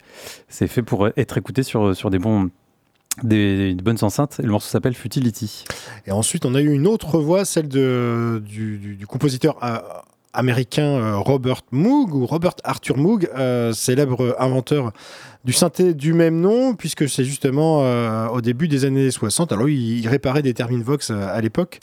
[0.48, 2.50] c'est fait pour être écouté sur, sur des, bons,
[3.22, 4.40] des, des bonnes enceintes.
[4.44, 5.64] Le morceau s'appelle Futility.
[6.06, 9.56] Et ensuite, on a eu une autre voix, celle de, du, du- du compositeur
[10.32, 14.92] américain euh, Robert Moog, ou Robert Arthur Moog, euh, célèbre inventeur
[15.44, 19.52] du synthé du même nom, puisque c'est justement euh, au début des années 60.
[19.52, 21.80] Alors, il, il réparait des Termin Vox euh, à l'époque.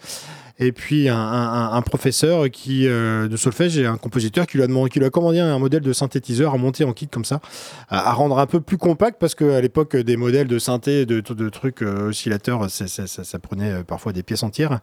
[0.60, 4.90] Et puis un, professeur qui, euh, de solfège et un compositeur qui lui a, demandé,
[4.90, 7.42] qui lui a commandé un modèle de synthétiseur à monter en kit comme ça,
[7.90, 11.84] à, rendre un peu plus compact parce qu'à l'époque des modèles de synthé, de, trucs
[11.84, 14.80] euh, oscillateurs, ça, prenait euh, parfois des pièces entières.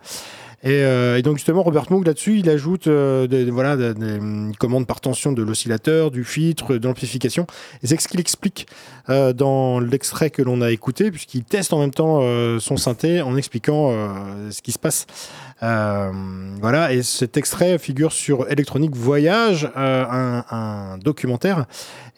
[0.62, 5.00] Et, euh, donc justement Robert Moog là-dessus, il ajoute des, voilà, des, hum, commandes par
[5.00, 7.46] tension de l'oscillateur, du filtre, de l'amplification.
[7.82, 8.66] Et c'est ce qu'il explique
[9.08, 12.22] dans l'extrait que l'on a écouté, puisqu'il teste en même temps
[12.58, 13.92] son synthé en expliquant
[14.50, 15.06] ce qui se passe.
[15.64, 16.12] Euh,
[16.60, 21.64] voilà, et cet extrait figure sur Electronic Voyage, euh, un, documentaire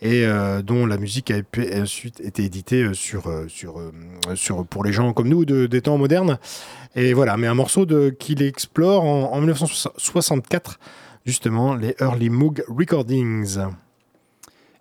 [0.03, 1.41] et euh, dont la musique a
[1.81, 3.81] ensuite été éditée sur, sur,
[4.35, 6.39] sur, pour les gens comme nous de, des temps modernes.
[6.97, 7.87] Et voilà, mais un morceau
[8.19, 10.81] qu'il explore en, en 1964,
[11.25, 13.59] justement, les Early Moog Recordings.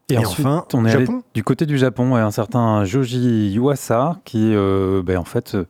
[0.10, 3.52] Et, Et ensuite, enfin, on est allé du côté du Japon, ouais, un certain Joji
[3.56, 5.66] Yuasa qui, euh, ben, en fait, euh,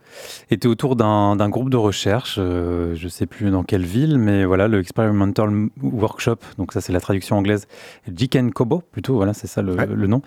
[0.51, 4.67] était autour d'un groupe de recherche, euh, je sais plus dans quelle ville, mais voilà,
[4.67, 7.65] le Experimental Workshop, donc ça c'est la traduction anglaise,
[8.13, 9.87] Jiken Kobo plutôt, voilà, c'est ça le, Ouais.
[9.87, 10.21] le nom.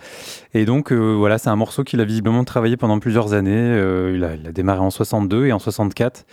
[0.55, 3.77] Et donc, euh, voilà, c'est un morceau qu'il a visiblement travaillé pendant plusieurs années.
[4.15, 6.25] il, a, il a démarré en 62 et en 64,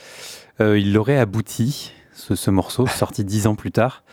[0.62, 1.92] euh, il l'aurait abouti.
[2.18, 4.04] Ce, ce morceau, sorti dix ans plus tard,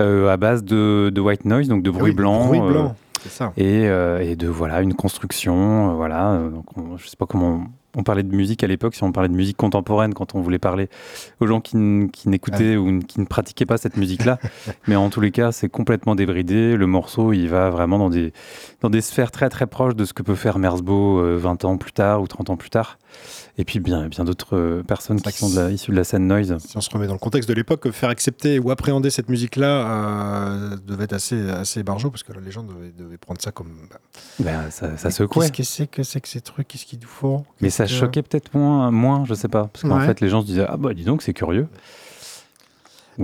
[0.00, 2.96] euh, à base de, de white noise, donc de bruit oui, blanc, Bruit blanc,
[3.28, 3.52] ça.
[3.56, 7.26] et, euh, et de voilà une construction euh, voilà euh, donc on- je sais pas
[7.26, 10.34] comment on, on parlait de musique à l'époque si on parlait de musique contemporaine quand
[10.34, 10.88] on voulait parler
[11.40, 14.38] aux gens qui, n'écoutaient ou n- qui ne pratiquaient pas cette musique là
[14.88, 16.76] mais en tous les cas c'est complètement débridé.
[16.76, 18.32] Le morceau il va vraiment dans des
[18.82, 21.76] dans des sphères très très proches de ce que peut faire Merzbow euh, 20 ans
[21.78, 22.98] plus tard ou 30 ans plus tard
[23.58, 26.26] et puis bien bien d'autres euh, personnes qui sont de la, issues de la scène
[26.26, 29.28] noise Si on se remet dans le contexte de l'époque, faire accepter ou appréhender cette
[29.28, 33.52] musique-là euh, devait être assez, assez barjot, parce que les gens devaient, devaient prendre ça
[33.52, 33.68] comme...
[33.90, 33.96] bah,
[34.40, 36.68] ben, ça, ça secouait Qu'est-ce que c'est que c'est que ces trucs?
[36.68, 39.68] Qu'est-ce qu'ils nous font Mais ça choquait peut-être moins, moins, je sais pas.
[39.72, 40.06] Parce qu'en Ouais.
[40.06, 41.68] fait, les gens se disaient Ah bah dis donc, c'est curieux.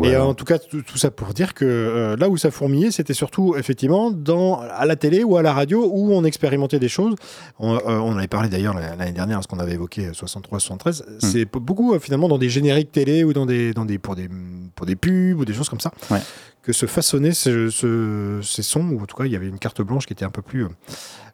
[0.05, 2.91] Et en tout cas, tout, tout ça pour dire que euh, là où ça fourmillait,
[2.91, 6.89] c'était surtout effectivement dans, à la télé ou à la radio où on expérimentait des
[6.91, 7.15] choses.
[7.59, 11.03] On, euh, on avait parlé d'ailleurs l'année dernière, ce qu'on avait évoqué 63-73.
[11.21, 14.15] C'est p- beaucoup euh, finalement dans des génériques télé ou dans des, dans des, pour,
[14.15, 14.29] des,
[14.75, 16.21] pour des pubs ou des choses comme ça Ouais.
[16.63, 19.59] que se façonnaient ce- ce- ces sons, ou en tout cas il y avait une
[19.59, 20.69] carte blanche qui était un peu plus euh,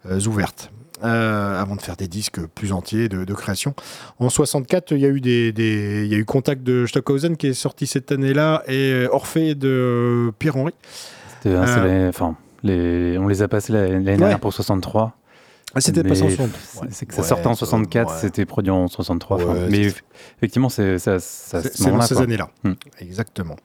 [0.06, 0.70] euh, ouverte.
[1.02, 3.74] Euh, avant de faire des disques plus entiers de, de création.
[4.18, 7.36] En 64, il y a eu des, des- il y a eu Contact de Stockhausen
[7.36, 10.72] qui est sorti cette année-là et euh, Orphée de Pierre Henry.
[11.46, 15.16] Euh, les- enfin, les- on les a passés la- l'année dernière pour 63.
[15.76, 16.86] Ah, c'était Mais passé en c'est- 63.
[16.90, 17.56] C'est que ça Ouais, sortait en ouais.
[17.56, 19.38] 64, c'était produit en 63.
[19.38, 19.92] Ouais, enfin, c'est mais
[20.38, 22.48] effectivement, c'est ça, ça, C'est ce dans ces années-là.
[22.62, 22.74] Hmm.
[23.00, 23.56] Exactement.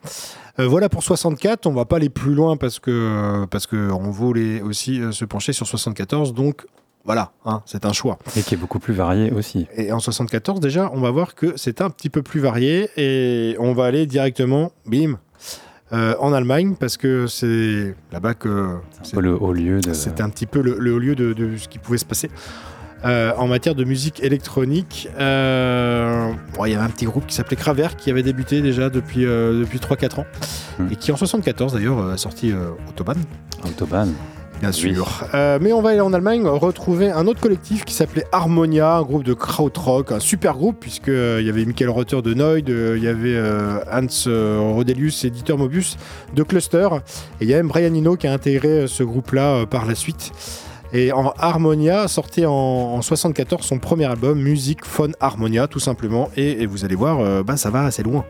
[0.59, 1.67] Euh, voilà pour 64.
[1.67, 5.23] On va pas aller plus loin parce que parce que on voulait aussi euh, se
[5.23, 6.33] pencher sur 74.
[6.33, 6.65] Donc
[7.05, 8.19] voilà, hein, c'est un choix.
[8.37, 9.67] Et qui est beaucoup plus varié aussi.
[9.75, 13.55] Et en 74 déjà, on va voir que c'est un petit peu plus varié et
[13.59, 15.17] on va aller directement, bim,
[15.91, 19.93] euh, en Allemagne parce que c'est là-bas que C'est un peu le haut lieu de.
[19.93, 22.29] c'était un petit peu le, le haut lieu de, de ce qui pouvait se passer.
[23.05, 27.33] Euh, en matière de musique électronique, euh, bon, il y avait un petit groupe qui
[27.33, 30.25] s'appelait Kraftwerk qui avait débuté déjà depuis, euh, depuis 3-4 ans
[30.77, 30.87] Hmm.
[30.91, 33.17] et qui en 74 d'ailleurs a sorti euh, Autobahn,
[33.65, 34.13] Autobahn.
[34.59, 34.93] Bien Oui.
[34.95, 35.25] sûr.
[35.33, 39.01] Euh, mais on va aller en Allemagne retrouver un autre collectif qui s'appelait Harmonia, un
[39.03, 42.69] groupe de krautrock, un super groupe puisque euh, il y avait Michael Rother de Noid,
[42.69, 43.37] euh, il y avait
[43.91, 45.97] Hans Rodelius et Dieter Mobius
[46.35, 46.87] de Cluster
[47.39, 50.31] et il y a même Brian Eno qui a intégré ce groupe-là par la suite.
[50.91, 56.29] Et en Harmonia, sorti en, en 74 son premier album, Music Phone Harmonia, tout simplement.
[56.35, 58.25] Et, et vous allez voir, bah, ça va assez loin.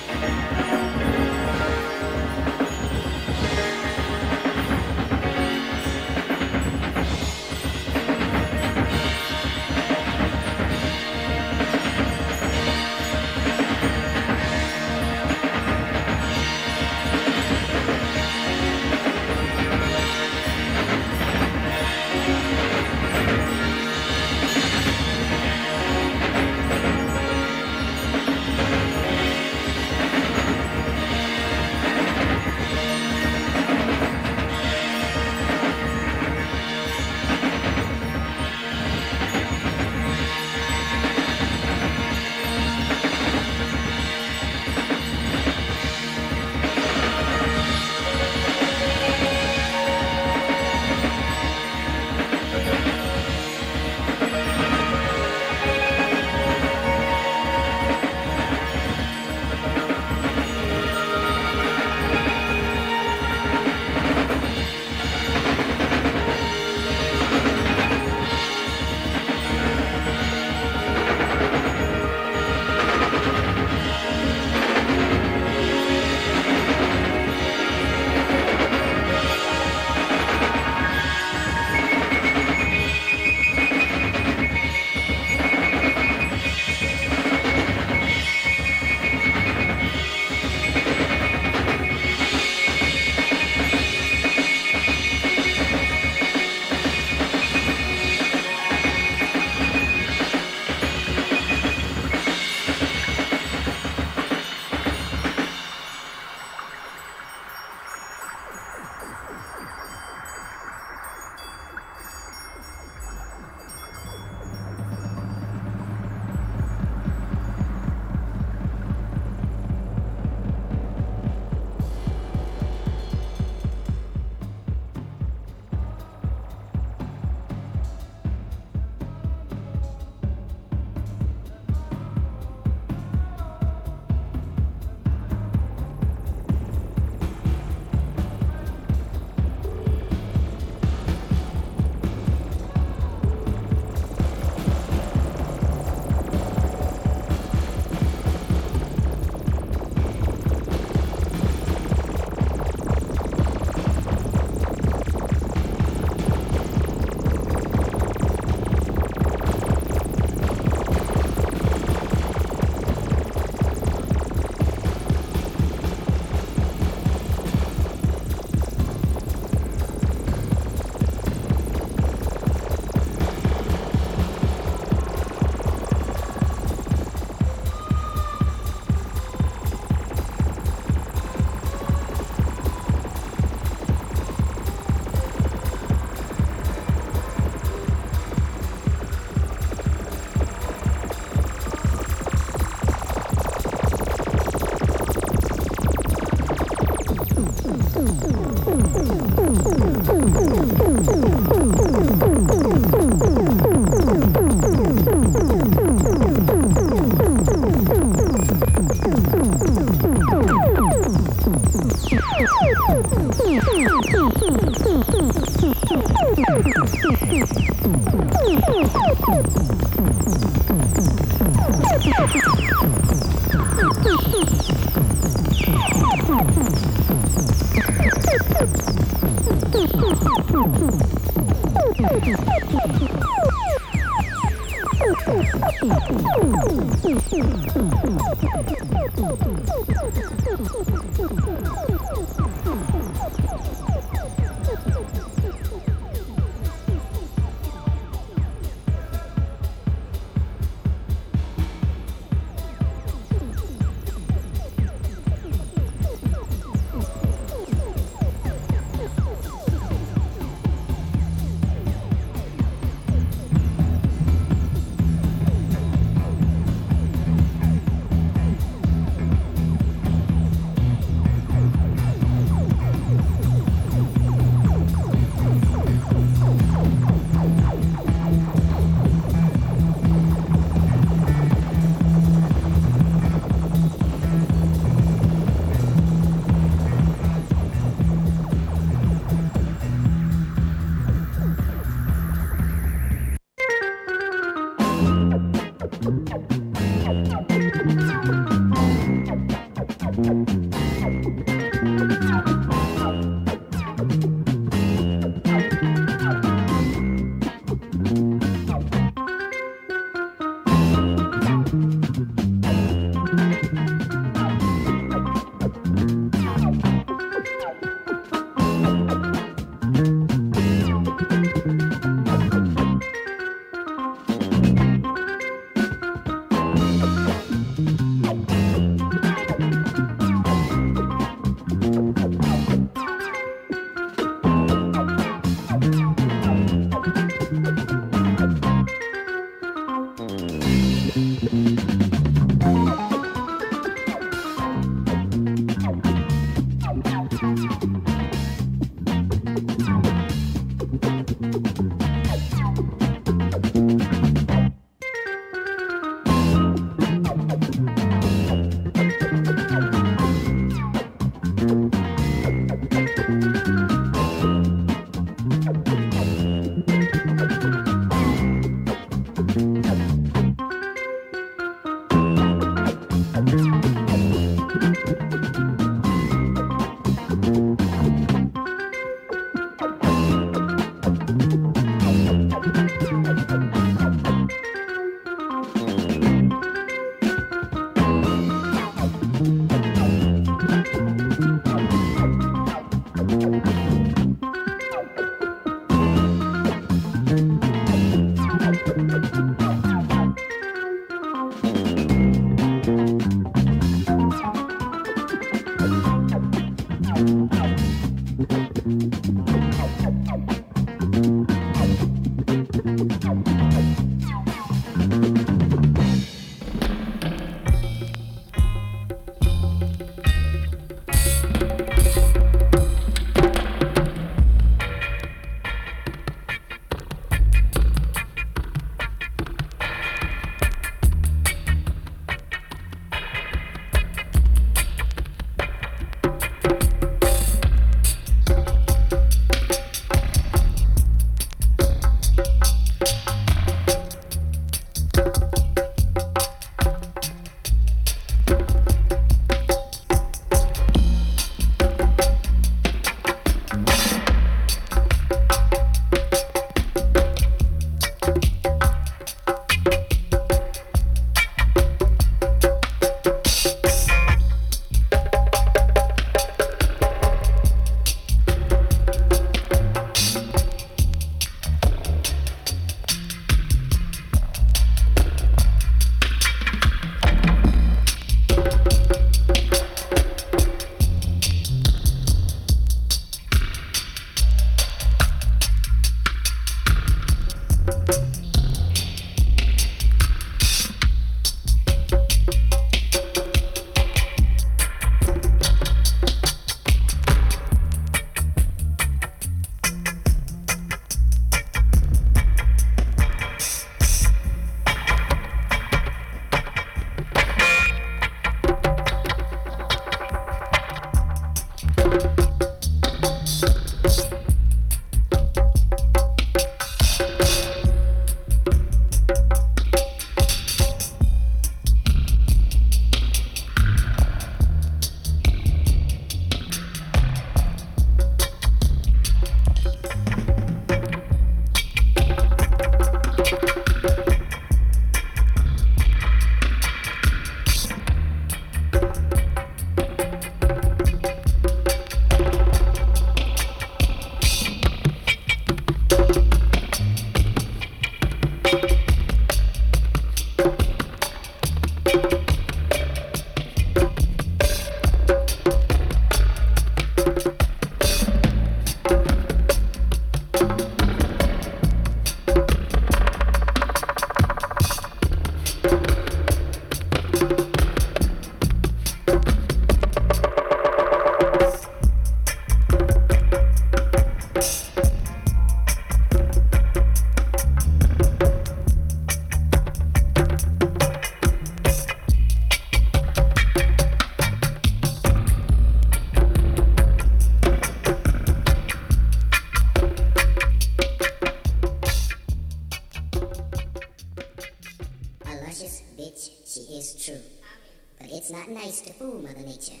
[598.42, 600.00] It's not nice to fool Mother Nature.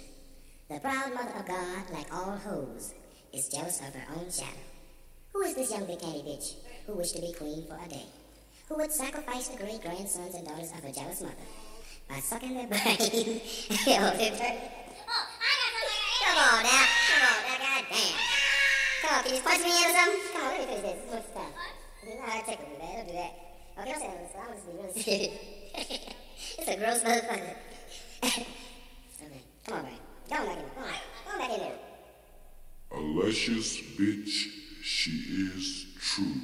[0.68, 2.92] The proud mother of God, like all hoes,
[3.32, 4.66] is jealous of her own shadow.
[5.32, 6.54] Who is this young big candy bitch
[6.86, 8.06] who wished to be queen for a day?
[8.68, 11.46] Who would sacrifice the great grandsons and daughters of her jealous mother
[12.08, 12.82] by sucking their brain?
[12.82, 14.58] oh, it hurt.
[15.06, 16.02] Oh, I got something.
[16.24, 16.86] Come on now.
[17.06, 17.58] Come on now.
[17.62, 18.18] God damn.
[19.02, 20.20] Come on, can you punch me in or something?
[20.32, 20.98] Come on, let me finish this.
[21.12, 22.08] This is.
[22.08, 22.96] You know how I tickle man.
[22.96, 23.32] Don't do that.
[23.78, 24.32] Okay, I'm saying this.
[24.34, 25.61] I'm just be really serious.
[25.74, 27.56] It's a gross motherfucker.
[29.66, 29.92] come on, man.
[30.28, 30.70] Go back in there.
[30.74, 30.90] Come on.
[31.32, 31.78] Go back in there.
[32.92, 34.48] A luscious bitch,
[34.82, 36.40] she is true.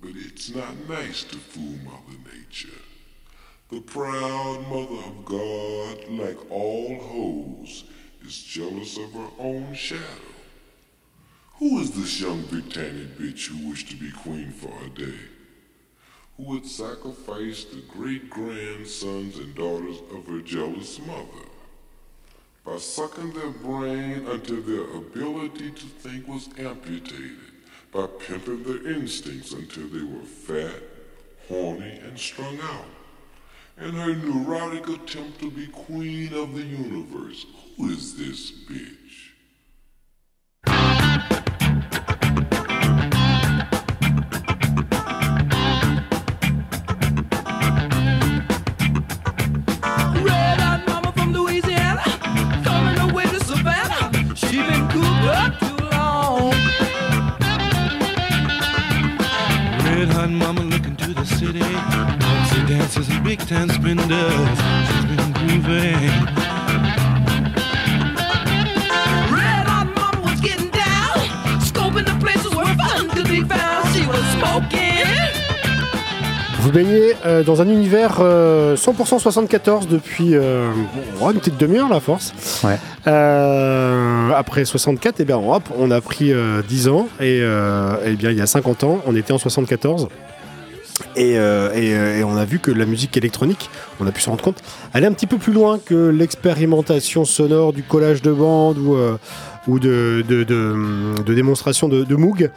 [0.00, 2.68] But it's not nice to fool Mother Nature.
[3.70, 7.84] The proud mother of God, like all hoes,
[8.24, 10.34] is jealous of her own shadow.
[11.58, 15.18] Who is this young Britannian bitch who wished to be queen for a day?
[16.36, 21.46] Who would sacrifice the great grandsons and daughters of her jealous mother?
[22.64, 27.38] By sucking their brain until their ability to think was amputated,
[27.92, 30.82] by pimping their instincts until they were fat,
[31.48, 32.86] horny, and strung out.
[33.80, 37.46] In her neurotic attempt to be queen of the universe,
[37.76, 39.03] who is this bitch?
[63.36, 64.58] Dancers and big time spenders.
[64.88, 66.10] She's been grooving.
[69.32, 71.16] Red hot mama was getting down,
[71.60, 73.94] scoping the places where fun could be found.
[73.94, 74.80] She was smoking.
[76.60, 80.70] Vous baignez euh, dans un univers euh, 100% 74 depuis euh,
[81.18, 82.32] bon, une petite demi-heure, la force.
[82.64, 82.78] Ouais.
[83.06, 87.08] Euh, après 64, et bien, hop, on a pris euh, 10 ans.
[87.20, 90.08] Et, euh, eh bien, il y a 50 ans, on était en 74.
[91.16, 93.70] Et, euh, et, euh, et on a vu que la musique électronique,
[94.00, 94.62] on a pu se rendre compte,
[94.94, 99.16] est un petit peu plus loin que l'expérimentation sonore du collage de bandes ou, euh,
[99.68, 100.74] ou de, de, de,
[101.24, 102.50] de démonstration de, Moog.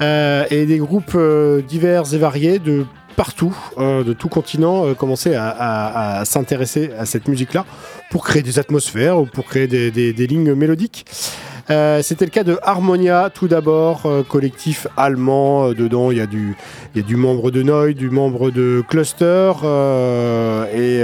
[0.00, 2.84] Euh, et des groupes euh, divers et variés de
[3.16, 7.64] partout, euh, de tout continent, commençaient à, à- à s'intéresser à cette musique-là
[8.12, 11.04] pour créer des atmosphères ou pour créer des, des- des lignes mélodiques.
[11.70, 15.68] Euh, C'était le cas de Harmonia, tout d'abord, euh, collectif allemand.
[15.68, 16.56] euh, dedans, il y, a du-
[16.94, 19.52] y a du membre de Noy, du membre de Cluster,
[20.74, 21.00] et,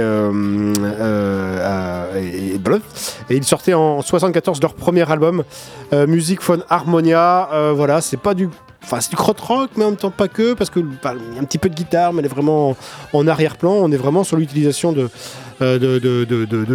[2.17, 2.59] et,
[3.29, 5.43] et ils sortaient en 74 leur premier album,
[6.07, 7.49] Music von Harmonia.
[7.75, 8.49] Voilà, c'est pas du.
[8.83, 9.17] Enfin, c'est du
[9.77, 11.75] mais en même temps pas que, parce que bah, y a un petit peu de
[11.75, 12.75] guitare, mais elle est vraiment
[13.13, 13.71] en, arrière-plan.
[13.71, 15.09] On est vraiment sur l'utilisation de,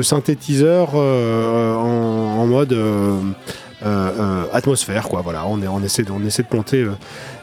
[0.03, 2.77] synthétiseurs en, mode
[4.53, 5.21] atmosphère, quoi.
[5.23, 6.91] Voilà, on, est, on, essaie de, on essaie de planter euh,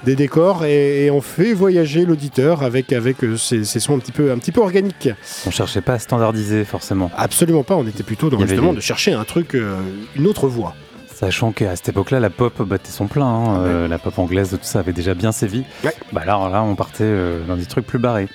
[0.04, 4.00] des décors et, et on fait voyager l'auditeur avec, avec euh, ces, ces sons un
[4.00, 5.10] petit, peu, un petit peu organiques.
[5.46, 7.10] On cherchait pas à standardiser forcément.
[7.18, 9.76] Absolument pas, on était plutôt dans justement de chercher un truc, euh,
[10.16, 10.76] une autre voie.
[11.14, 13.26] Sachant qu'à cette époque-là, la pop battait son plein.
[13.26, 13.60] hein.
[13.62, 15.64] Euh, la pop anglaise, tout ça avait déjà bien sévi.
[15.84, 15.94] Ouais.
[16.12, 18.28] Bah alors là, on partait euh, dans des trucs plus barrés.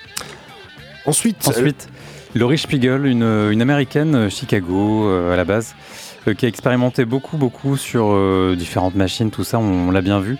[1.05, 1.87] Ensuite, Ensuite,
[2.35, 7.05] Laurie Spiegel, une, une américaine, euh, Chicago euh, à la base, euh, qui a expérimenté
[7.05, 10.37] beaucoup, beaucoup sur euh, différentes machines, tout ça, on, l'a bien vu.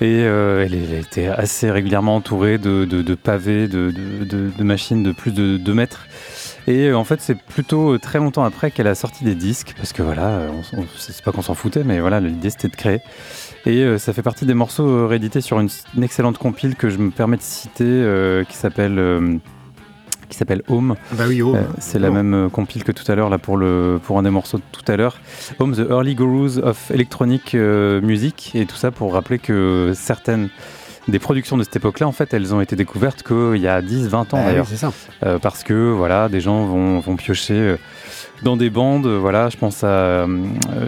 [0.00, 5.56] Et euh, elle, elle était assez régulièrement entourée de, pavés, de, machines de plus de
[5.56, 6.06] 2 mètres.
[6.66, 9.74] Et euh, en fait, c'est plutôt euh, très longtemps après qu'elle a sorti des disques,
[9.76, 12.76] parce que voilà, euh, on, c'est pas qu'on s'en foutait, mais voilà, l'idée c'était de
[12.76, 13.00] créer.
[13.66, 15.68] Et euh, ça fait partie des morceaux euh, réédités sur une,
[16.00, 19.38] excellente compile que je me permets de citer, euh, qui s'appelle euh,
[20.28, 20.96] qui s'appelle Home.
[21.12, 23.56] bah oui, oh, Euh, c'est la même euh, compile que tout à l'heure là pour
[23.56, 25.18] le pour un des morceaux de tout à l'heure.
[25.58, 30.48] Home the Early Gurus of Electronic euh, Music et tout ça pour rappeler que certaines
[31.08, 34.08] des productions de cette époque-là, en fait, elles ont été découvertes qu'il y a 10,
[34.08, 34.66] 20 ans Ah oui, d'ailleurs.
[34.68, 34.92] c'est ça.
[35.40, 37.76] Parce que voilà, des gens vont, vont piocher
[38.42, 39.06] dans des bandes.
[39.06, 40.26] Voilà, je pense à euh,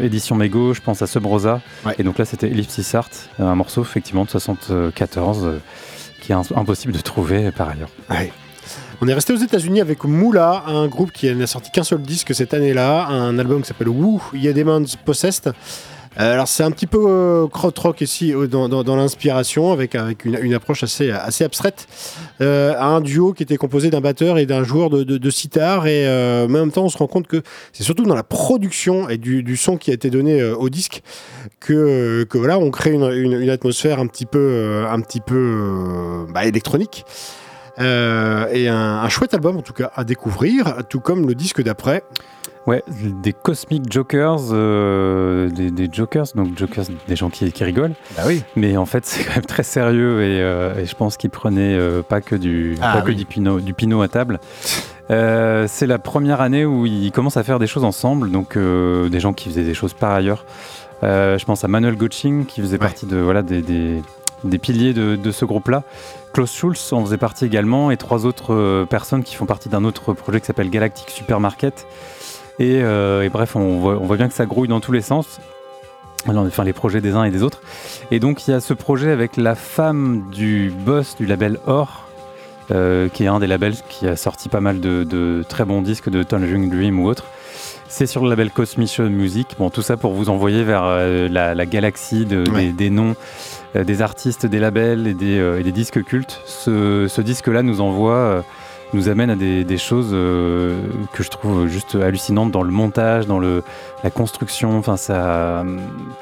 [0.03, 1.61] Édition Mego, je pense à Subrosa.
[1.85, 1.95] Ouais.
[1.99, 3.09] Et donc là, c'était Ellipsis Art,
[3.39, 5.59] un morceau effectivement de 74 euh,
[6.21, 7.91] qui est impossible de trouver par ailleurs.
[8.11, 8.33] Ouais.
[9.01, 12.35] On est resté aux États-Unis avec Moula, un groupe qui n'a sorti qu'un seul disque
[12.35, 15.53] cette année-là, un album qui s'appelle Woo Yeah Demons Possessed.
[16.19, 20.83] Euh, alors c'est un petit peu euh, krautrock ici euh, dans, l'inspiration avec, une, approche
[20.83, 21.87] assez, abstraite.
[22.41, 26.49] Euh, un duo qui était composé d'un batteur et d'un joueur de, sitar et en
[26.49, 27.43] même temps on se rend compte que
[27.73, 31.03] c'est surtout dans la production et du, son qui a été donné au disque
[31.61, 37.05] que, voilà on crée une, atmosphère un petit peu, un petit peu bah, électronique.
[37.81, 41.63] Euh, et un, un chouette album en tout cas à découvrir, tout comme le disque
[41.63, 42.03] d'après.
[42.67, 42.83] Ouais,
[43.23, 47.95] des Cosmic Jokers, euh, des, des Jokers, donc Jokers, des gens qui, qui rigolent.
[48.15, 48.43] Bah oui.
[48.57, 51.79] Mais en fait, c'est quand même très sérieux et, euh, et je pense qu'ils prenaient
[51.79, 54.39] euh, pas que du, Ah pas que du pinot, du pinot à table.
[55.11, 59.09] Euh, c'est la première année où ils commencent à faire des choses ensemble, donc euh,
[59.09, 60.45] des gens qui faisaient des choses par ailleurs.
[61.05, 62.79] Euh, je pense à Manuel Gotching qui faisait Ouais.
[62.79, 64.03] partie de voilà des, des,
[64.45, 65.85] des piliers de, de ce groupe-là.
[66.33, 69.85] Klaus Schulz en faisait partie également et trois autres euh, personnes qui font partie d'un
[69.85, 71.87] autre projet qui s'appelle Galactic Supermarket.
[72.59, 75.01] Et, euh, et bref, on voit, on voit bien que ça grouille dans tous les
[75.01, 75.41] sens.
[76.27, 77.61] Enfin, les projets des uns et des autres.
[78.11, 82.05] Et donc, il y a ce projet avec la femme du boss du label Or,
[82.73, 85.81] euh, qui est un des labels qui a sorti pas mal de, de très bons
[85.81, 87.25] disques de Tangerine Dream ou autre.
[87.89, 89.47] C'est sur le label Cosmission Music.
[89.59, 92.67] Bon, tout ça pour vous envoyer vers euh, la, la galaxie de- Ouais.
[92.67, 93.15] des, des noms,
[93.75, 96.41] des artistes, des labels et des, euh, et des disques cultes.
[96.47, 98.43] Ce, ce disque-là nous envoie, euh,
[98.95, 100.81] nous amène à des, des choses euh,
[101.13, 103.63] que je trouve juste hallucinantes dans le montage, dans le,
[104.03, 104.79] la construction.
[104.79, 105.65] Enfin, ça,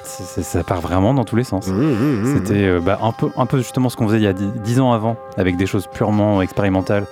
[0.03, 1.69] ça part vraiment dans tous les sens.
[1.69, 2.35] Mmh, mmh, mmh.
[2.37, 4.81] C'était euh, bah, un, peu, un peu justement ce qu'on faisait il y a dix-
[4.81, 7.07] ans avant, avec des choses purement expérimentales,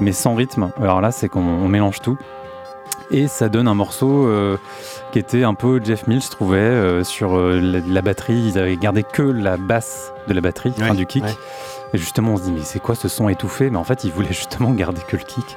[0.00, 0.70] mais sans rythme.
[0.82, 2.18] Alors là, c'est qu'on on mélange tout.
[3.10, 4.58] Et ça donne un morceau euh,
[5.12, 8.38] qui était un peu Jeff Mills, je trouvais, euh, sur euh, la, la batterie.
[8.52, 11.24] Ils avaient gardé que la basse de la batterie, du kick.
[11.24, 11.30] ouais.
[11.94, 13.70] Et justement, on se dit, mais c'est quoi ce son étouffé?
[13.70, 15.56] Mais en fait, ils voulaient justement garder que le kick.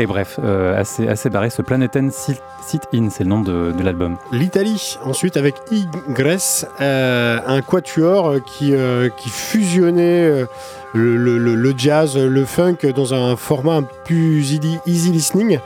[0.00, 1.48] Et bref, euh, assez, assez barré.
[1.48, 4.16] Ce Planet N Sit, Sit In, c'est le nom de, de l'album.
[4.32, 10.44] L'Italie, ensuite avec Igress, euh, un quatuor qui, euh, qui fusionnait
[10.92, 15.60] le, le- le- jazz, le funk dans un format un peu plus easy, easy listening.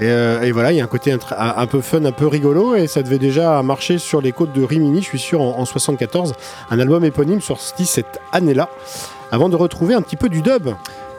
[0.00, 2.74] Et, euh, et voilà, il y a un côté un, peu fun, un peu rigolo,
[2.76, 5.64] et ça devait déjà marcher sur les côtes de Rimini, je suis sûr, en, en
[5.64, 6.34] 74.
[6.70, 8.68] Un album éponyme sorti cette année-là,
[9.32, 10.68] avant de retrouver un petit peu du dub.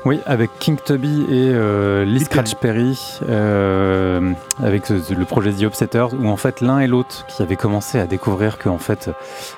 [0.06, 4.32] Oui, avec King Tubby et euh, Lee Lee Scratch Perry, euh,
[4.64, 8.00] avec ce- le projet The Upsetters, où en fait l'un et l'autre qui avaient commencé
[8.00, 9.10] à découvrir qu'en fait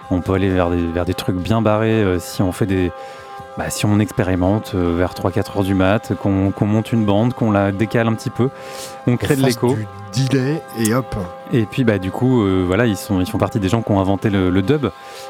[0.10, 2.92] on peut aller vers des, vers des trucs bien barrés euh, si on fait des.
[3.58, 7.34] Bah, si on expérimente euh, vers 3-4 heures du mat, qu'on qu'on monte une bande,
[7.34, 8.50] qu'on la décale un petit peu,
[9.08, 9.76] on crée de On l'écho.
[10.14, 11.16] Du delay, et hop.
[11.54, 13.92] Et puis bah du coup euh, voilà ils sont ils font partie des gens qui
[13.94, 14.88] ont inventé le, le dub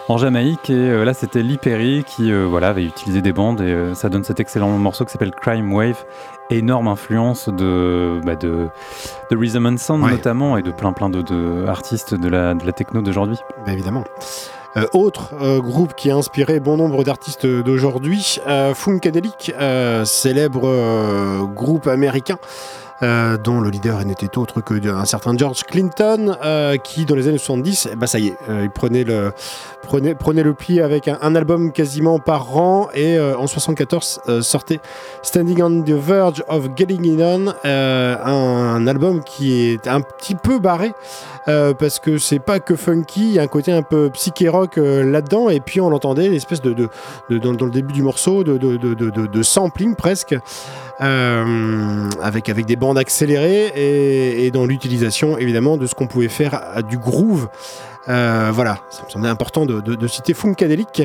[0.07, 3.93] en Jamaïque et euh, là c'était Lee Perry qui voilà avait utilisé des bandes et
[3.93, 6.03] ça donne cet excellent morceau qui s'appelle Crime Wave
[6.49, 8.69] énorme influence de bah, de,
[9.29, 10.11] de Rhythm and Sound Ouais.
[10.11, 13.37] notamment et de plein plein de, de artistes de la, de la techno d'aujourd'hui
[13.67, 14.03] Bah, évidemment.
[14.77, 21.45] Euh, autre euh, groupe qui a inspiré bon nombre d'artistes d'aujourd'hui, euh, Funkadelic, euh, célèbre
[21.53, 22.37] groupe américain.
[23.03, 27.27] Euh, dont le leader n'était autre que un certain George Clinton, euh, qui dans les
[27.27, 29.31] années 70, eh ben, ça y est, euh, il prenait le,
[29.81, 34.79] prenait, prenait le pli avec un, album quasiment par an, et en 74 euh, sortait
[35.23, 40.59] Standing on the Verge of Getting It On, un, album qui est un petit peu
[40.59, 40.93] barré,
[41.45, 44.77] parce que c'est pas que funky, il y a un côté un peu psyché rock
[44.77, 46.89] là-dedans, et puis on l'entendait, l'espèce de,
[47.29, 50.35] dans, le début du morceau, de sampling presque,
[51.01, 56.27] euh, avec, avec des bandes accélérées, et, et dans l'utilisation évidemment de ce qu'on pouvait
[56.29, 57.47] faire à, du groove.
[58.09, 61.03] Euh, voilà, ça me semblait important de, de, de citer Funkadelic.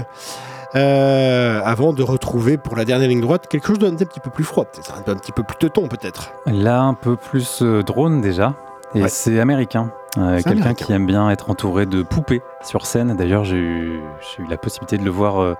[0.74, 4.44] euh, avant de retrouver pour la dernière ligne droite quelque chose d'un petit peu plus
[4.44, 6.32] froid, peut-être un, petit peu plus teuton peut-être.
[6.46, 8.54] là un peu plus euh, drone déjà
[8.94, 9.08] et Ouais.
[9.08, 13.56] c'est américain Euh, quelqu'un qui aime bien être entouré de poupées sur scène d'ailleurs j'ai
[13.58, 14.00] eu,
[14.48, 15.54] la possibilité de le voir euh,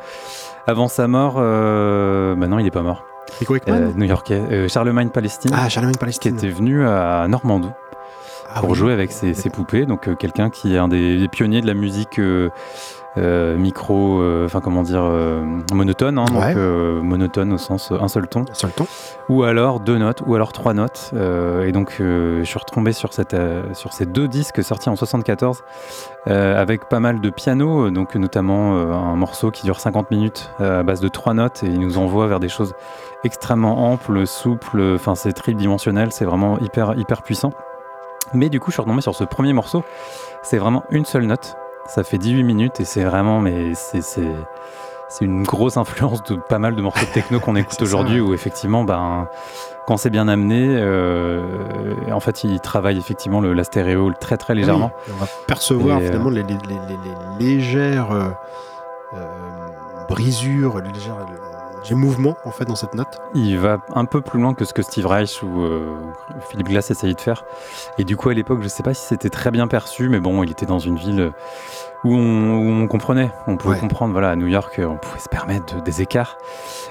[0.67, 3.05] avant sa mort euh, maintenant il est pas mort
[3.69, 6.37] Euh, new-yorkais, euh, Charlemagne Palestine, Ah, Charlemagne qui Palestine.
[6.37, 7.71] était venu à Normandou
[8.55, 8.77] Ah pour oui.
[8.77, 9.85] jouer avec ses, ses poupées.
[9.87, 12.21] Donc euh, quelqu'un qui est un des, des pionniers de la musique
[13.19, 16.55] euh, micro, euh, enfin comment dire, euh, monotone, hein, donc Ouais.
[16.55, 18.87] monotone au sens un seul ton, Sur le ton.
[19.29, 21.13] ou alors deux notes, ou alors trois notes.
[21.65, 23.37] Et donc je suis retombé sur, cette,
[23.73, 25.63] sur ces deux disques sortis en 74
[26.29, 30.83] euh, avec pas mal de piano, donc notamment un morceau qui dure 50 minutes à
[30.83, 32.75] base de trois notes et il nous envoie vers des choses
[33.25, 37.53] extrêmement amples, souples, enfin c'est tridimensionnel, c'est vraiment hyper hyper puissant.
[38.35, 39.85] Mais du coup, je suis retombé sur ce premier morceau,
[40.43, 41.57] c'est vraiment une seule note,
[41.89, 46.75] ça fait 18 minutes et c'est vraiment mais c'est une grosse influence de pas mal
[46.77, 49.29] de morceaux de techno qu'on écoute aujourd'hui où effectivement ben
[49.87, 51.43] quand c'est bien amené euh,
[52.11, 54.91] en fait il travaille effectivement le, la stéréo très très légèrement.
[55.07, 56.99] Oui, on va percevoir Et, euh, finalement les, les- les- les-
[57.39, 58.31] les légères euh,
[60.09, 61.17] brisures, les légères,
[61.87, 63.19] légers mouvements en fait dans cette note.
[63.35, 65.95] Il va un peu plus loin que ce que Steve Reich ou euh,
[66.49, 67.45] Philippe Glass essayait de faire.
[67.99, 70.43] Et du coup, à l'époque, je sais pas si c'était très bien perçu, mais bon,
[70.43, 71.33] il était dans une ville
[72.05, 73.31] où on, où on comprenait.
[73.47, 73.81] On pouvait Ouais.
[73.81, 76.37] comprendre, voilà, à New York, on pouvait se permettre de- des écarts.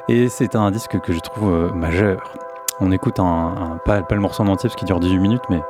[0.08, 2.34] Et c'est un disque que je trouve euh, majeur.
[2.82, 5.44] On écoute un, un- pas, pas le morceau en entier parce qu'il dure 18 minutes,
[5.50, 5.62] mais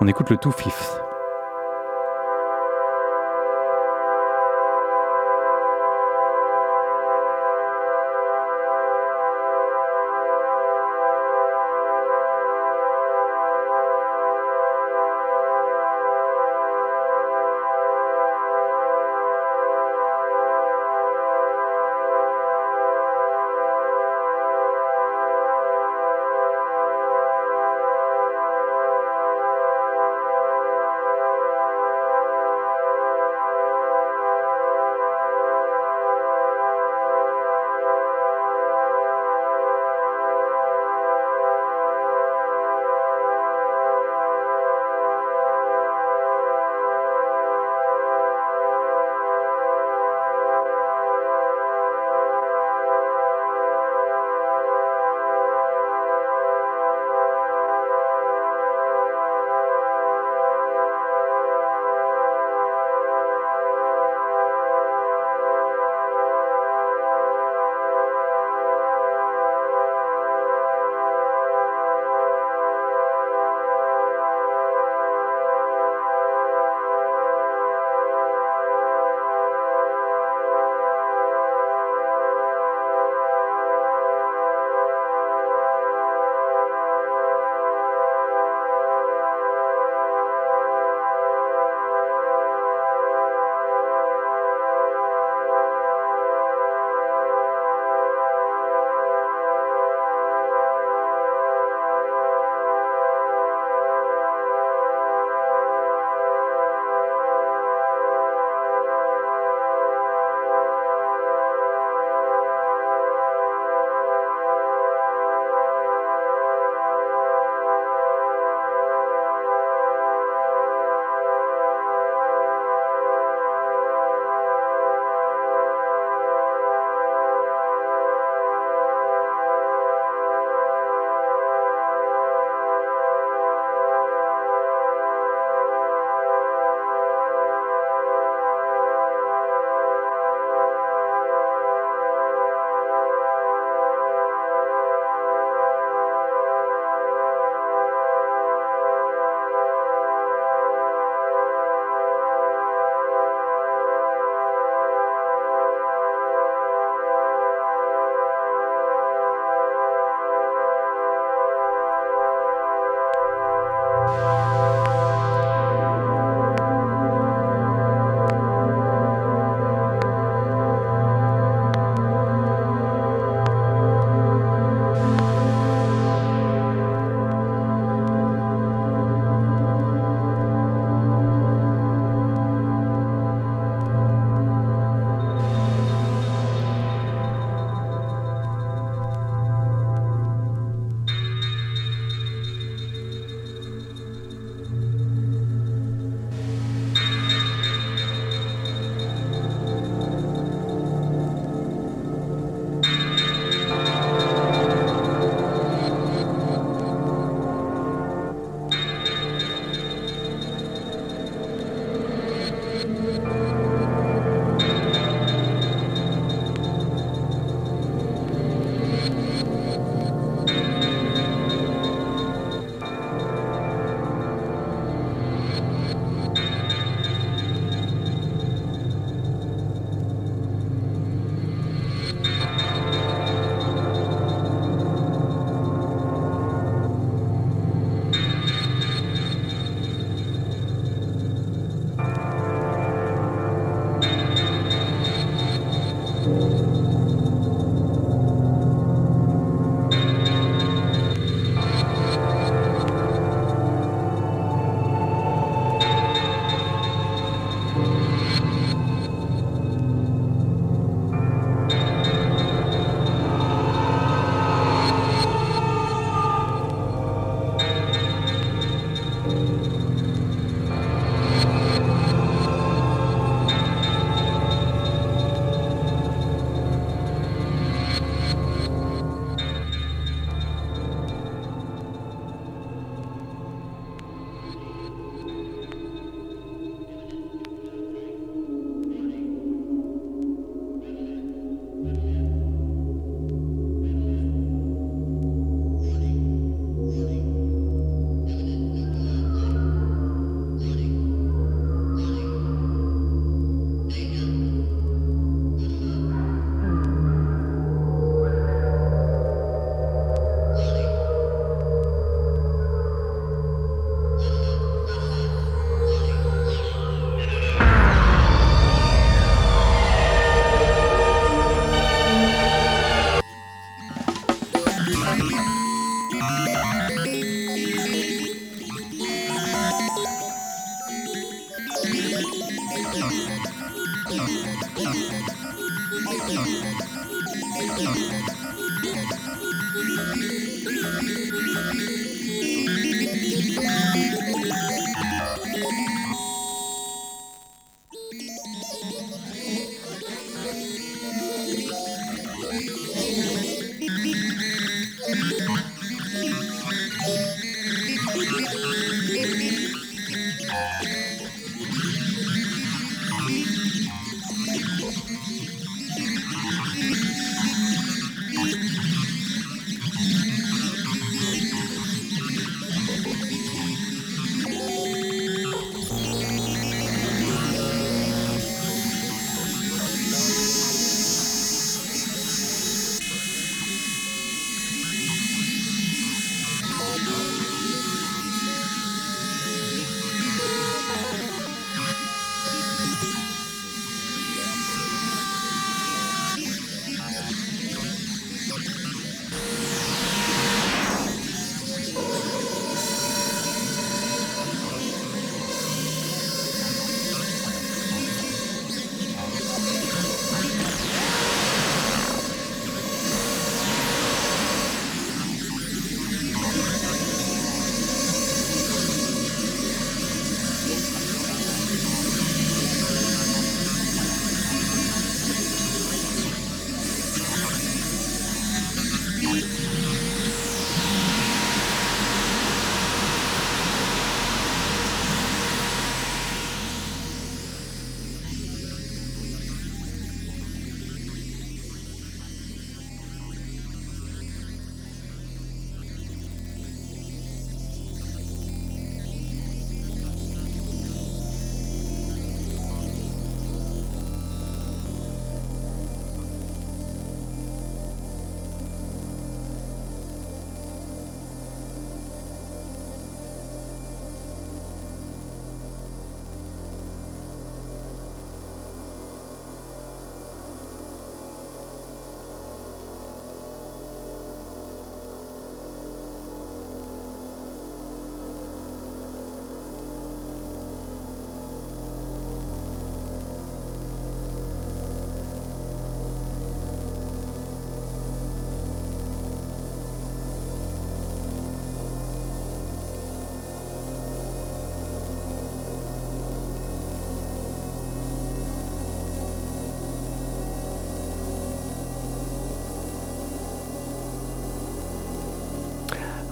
[0.00, 1.00] on écoute le Two Fifth.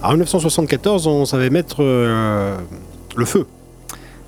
[0.03, 2.57] En 1974, on savait mettre euh,
[3.15, 3.45] le feu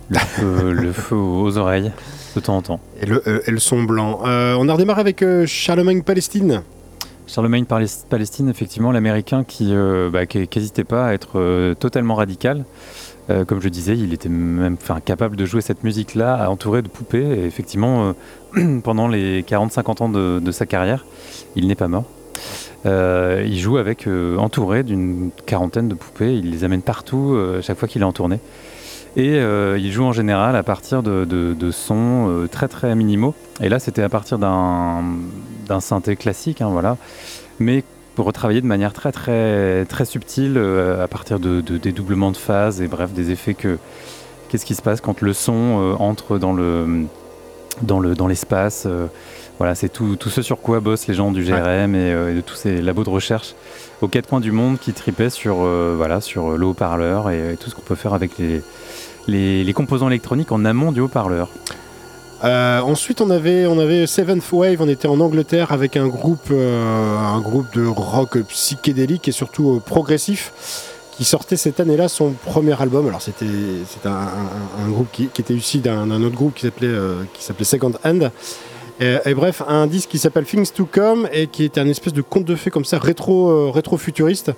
[0.10, 1.92] Le feu, le feu aux oreilles,
[2.36, 2.80] de temps en temps.
[3.02, 4.22] et le, euh, et le son blanc.
[4.26, 6.62] Euh, on a redémarré avec euh, Charlemagne Palestine.
[7.28, 12.64] Charlemagne Palis- Palestine, effectivement, l'américain qui euh, bah, n'hésitait pas à être totalement radical.
[13.32, 17.24] Euh, comme je disais, il était même capable de jouer cette musique-là, entouré de poupées.
[17.40, 18.14] Et effectivement,
[18.56, 21.06] euh, pendant les 40-50 ans de, de sa carrière,
[21.56, 22.06] il n'est pas mort.
[22.86, 26.36] Euh, il joue avec euh, entouré d'une quarantaine de poupées.
[26.36, 28.40] Il les amène partout euh, chaque fois qu'il est en tournée.
[29.18, 33.34] Et il joue en général à partir de, sons très très minimaux.
[33.62, 35.00] Et là, c'était à partir d'un
[35.80, 36.98] synthé classique, hein, voilà,
[37.60, 37.86] mais
[38.18, 43.14] de manière très très très subtile à partir de, de dédoublements de phase et bref
[43.14, 43.78] des effets que
[44.50, 47.06] qu'est-ce qui se passe quand le son entre dans le
[47.84, 48.86] dans le dans l'espace.
[49.56, 52.32] Euh, voilà, c'est tout, tout ce sur quoi bossent les gens du GRM et, euh,
[52.32, 53.56] et de tous ces labos de recherche
[54.02, 57.58] aux quatre coins du monde qui tripaient sur euh, voilà sur le haut-parleur et, et
[57.58, 58.62] tout ce qu'on peut faire avec les,
[59.28, 61.50] les les composants électroniques en amont du haut-parleur.
[62.44, 64.78] Euh, ensuite, on avait, on avait Seventh Wave.
[64.82, 69.72] On était en Angleterre avec un groupe, euh, un groupe de rock psychédélique et surtout
[69.78, 70.52] euh, progressif
[71.18, 73.08] qui sortait cette année-là son premier album.
[73.08, 73.46] Alors c'était,
[74.04, 77.42] un, un- un groupe qui, qui était issu d'un, autre groupe qui s'appelait, euh, qui
[77.42, 78.30] s'appelait Second Hand.
[79.02, 82.14] Et, et bref, un disque qui s'appelle Things to Come et qui était un espèce
[82.14, 84.52] de conte de fées comme ça, euh, rétro futuriste.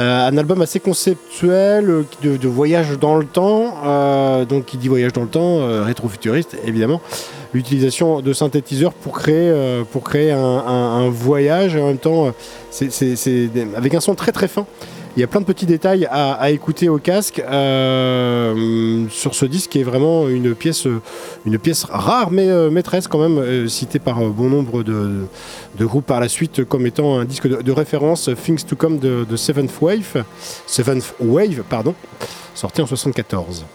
[0.00, 3.74] Euh, un album assez conceptuel, euh, de, voyage dans le temps.
[3.84, 7.00] euh, donc, qui dit voyage dans le temps, euh, rétro-futuriste, évidemment.
[7.52, 11.74] L'utilisation de synthétiseurs pour créer, euh, pour créer un, un- voyage.
[11.74, 12.30] Et en même temps, euh,
[12.70, 14.66] c'est, avec un son très très fin.
[15.18, 19.46] Il y a plein de petits détails à, à écouter au casque euh, sur ce
[19.46, 20.86] disque qui est vraiment une pièce,
[21.44, 25.24] une pièce rare mais euh, maîtresse quand même, euh, citée par bon nombre de,
[25.76, 29.00] de groupes par la suite comme étant un disque de, de référence, Things to Come
[29.00, 30.22] de, de Seventh Wave,
[30.68, 31.96] Seventh Wave, pardon,
[32.54, 33.66] sorti en 74.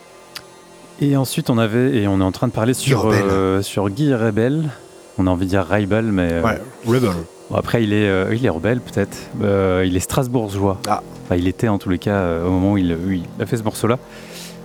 [1.02, 4.14] Et ensuite, on avait, et on est en train de parler sur, euh, sur Guy
[4.14, 4.70] Rebel.
[5.18, 7.12] On a envie de dire Rebel, mais euh, Ouais, Rebel.
[7.50, 9.18] Bon, après, il est, euh, il est rebelle peut-être.
[9.44, 10.80] Euh, il est strasbourgeois.
[10.88, 11.02] Ah.
[11.26, 13.46] Enfin, il était en tous les cas euh, au moment où il, où il a
[13.46, 14.00] fait ce morceau-là.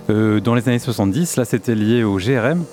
[0.09, 2.63] Dans les années 70, là, c'était lié au GRM.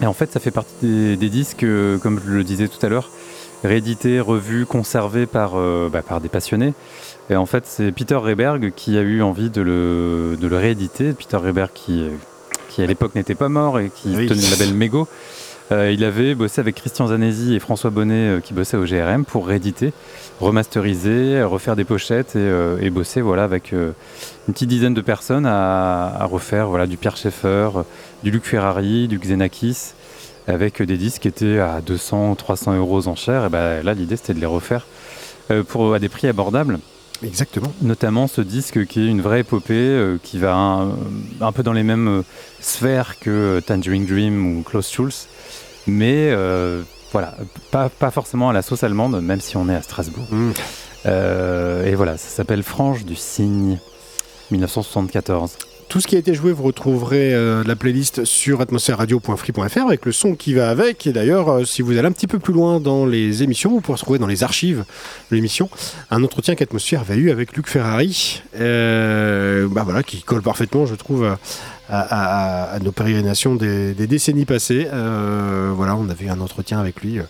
[0.00, 1.66] Et en fait, ça fait partie des, des disques,
[2.02, 3.10] comme je le disais tout à l'heure,
[3.62, 5.56] réédités, revus, conservés par,
[5.90, 6.72] bah, par des passionnés.
[7.28, 11.12] Et en fait, c'est Peter Reberg qui a eu envie de le, de le rééditer.
[11.12, 12.06] Peter Reberg qui,
[12.70, 14.26] qui à l'époque n'était pas mort et qui Oui.
[14.26, 15.06] tenait le label Mego.
[15.72, 19.24] Euh, il avait bossé avec Christian Zanesi et François Bonnet euh, qui bossaient au GRM
[19.24, 19.94] pour rééditer,
[20.38, 23.94] remasteriser, refaire des pochettes et, euh, et bosser voilà, avec une
[24.48, 27.70] petite dizaine de personnes à, à refaire voilà, du Pierre Schaeffer,
[28.22, 29.92] du Luc Ferrari, du Xenakis,
[30.46, 33.46] avec des disques qui étaient à 200 ou 300 euros aux enchères.
[33.46, 34.86] Et ben, là, l'idée c'était de les refaire
[35.68, 36.78] pour, à des prix abordables
[37.22, 37.72] Exactement.
[37.80, 40.90] notamment ce disque qui est une vraie épopée, euh, qui va un,
[41.40, 42.22] un peu dans les mêmes euh,
[42.60, 45.28] sphères que euh, Tangerine Dream ou Klaus Schulz,
[45.86, 46.82] mais euh,
[47.12, 47.36] voilà,
[47.70, 50.26] pas, pas forcément à la sauce allemande, même si on est à Strasbourg.
[50.30, 50.52] Mm.
[51.06, 53.78] Euh, et voilà, ça s'appelle Frange du Cygne,
[54.50, 55.56] 1974.
[55.88, 60.12] Tout ce qui a été joué, vous retrouverez euh, la playlist sur atmosphèreradio.free.fr avec le
[60.12, 61.06] son qui va avec.
[61.06, 63.80] Et d'ailleurs, euh, si vous allez un petit peu plus loin dans les émissions, vous
[63.80, 64.84] pourrez retrouver dans les archives
[65.30, 65.68] de l'émission
[66.10, 70.94] un entretien qu'Atmosphère avait eu avec Luc Ferrari, euh, bah voilà, qui colle parfaitement, je
[70.94, 71.36] trouve,
[71.88, 74.88] à, à- à- à nos pérégrinations des, des décennies passées.
[74.92, 77.18] Euh, voilà, on avait eu un entretien avec lui.
[77.18, 77.22] euh,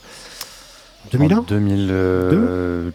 [1.06, 2.92] en 2001 En 2002.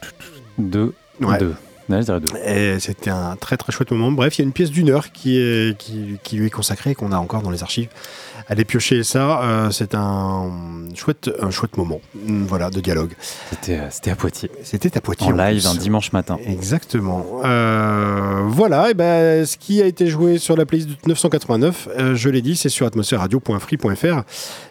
[1.21, 1.37] Ouais.
[1.37, 1.55] Deux.
[1.89, 2.37] Ouais, je dirais deux.
[2.45, 4.11] Et c'était un très très chouette moment.
[4.11, 6.91] Bref, il y a une pièce d'une heure qui, est, qui, qui lui est consacrée
[6.91, 7.89] et qu'on a encore dans les archives.
[8.51, 10.49] Allez piocher ça, euh, c'est un
[10.95, 13.13] chouette, un chouette moment Mm, voilà, de dialogue.
[13.51, 15.27] C'était euh, c'était à Poitiers, C'était à Poitiers.
[15.27, 15.67] en live plus.
[15.67, 16.39] un dimanche matin.
[16.47, 17.25] Exactement.
[17.45, 22.15] Euh, voilà, et ben, ce qui a été joué sur la playlist de 989, euh,
[22.15, 24.21] je l'ai dit, c'est sur atmosphèreradio.free.fr.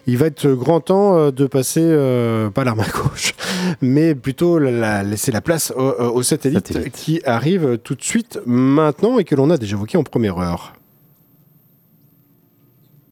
[0.07, 3.33] Il va être grand temps euh, de passer, euh, pas l'arme à gauche,
[3.81, 6.93] mais plutôt la- la- laisser la place au, au satellite, Satellite.
[6.93, 10.73] qui arrive tout de suite maintenant et que l'on a déjà évoqué en première heure.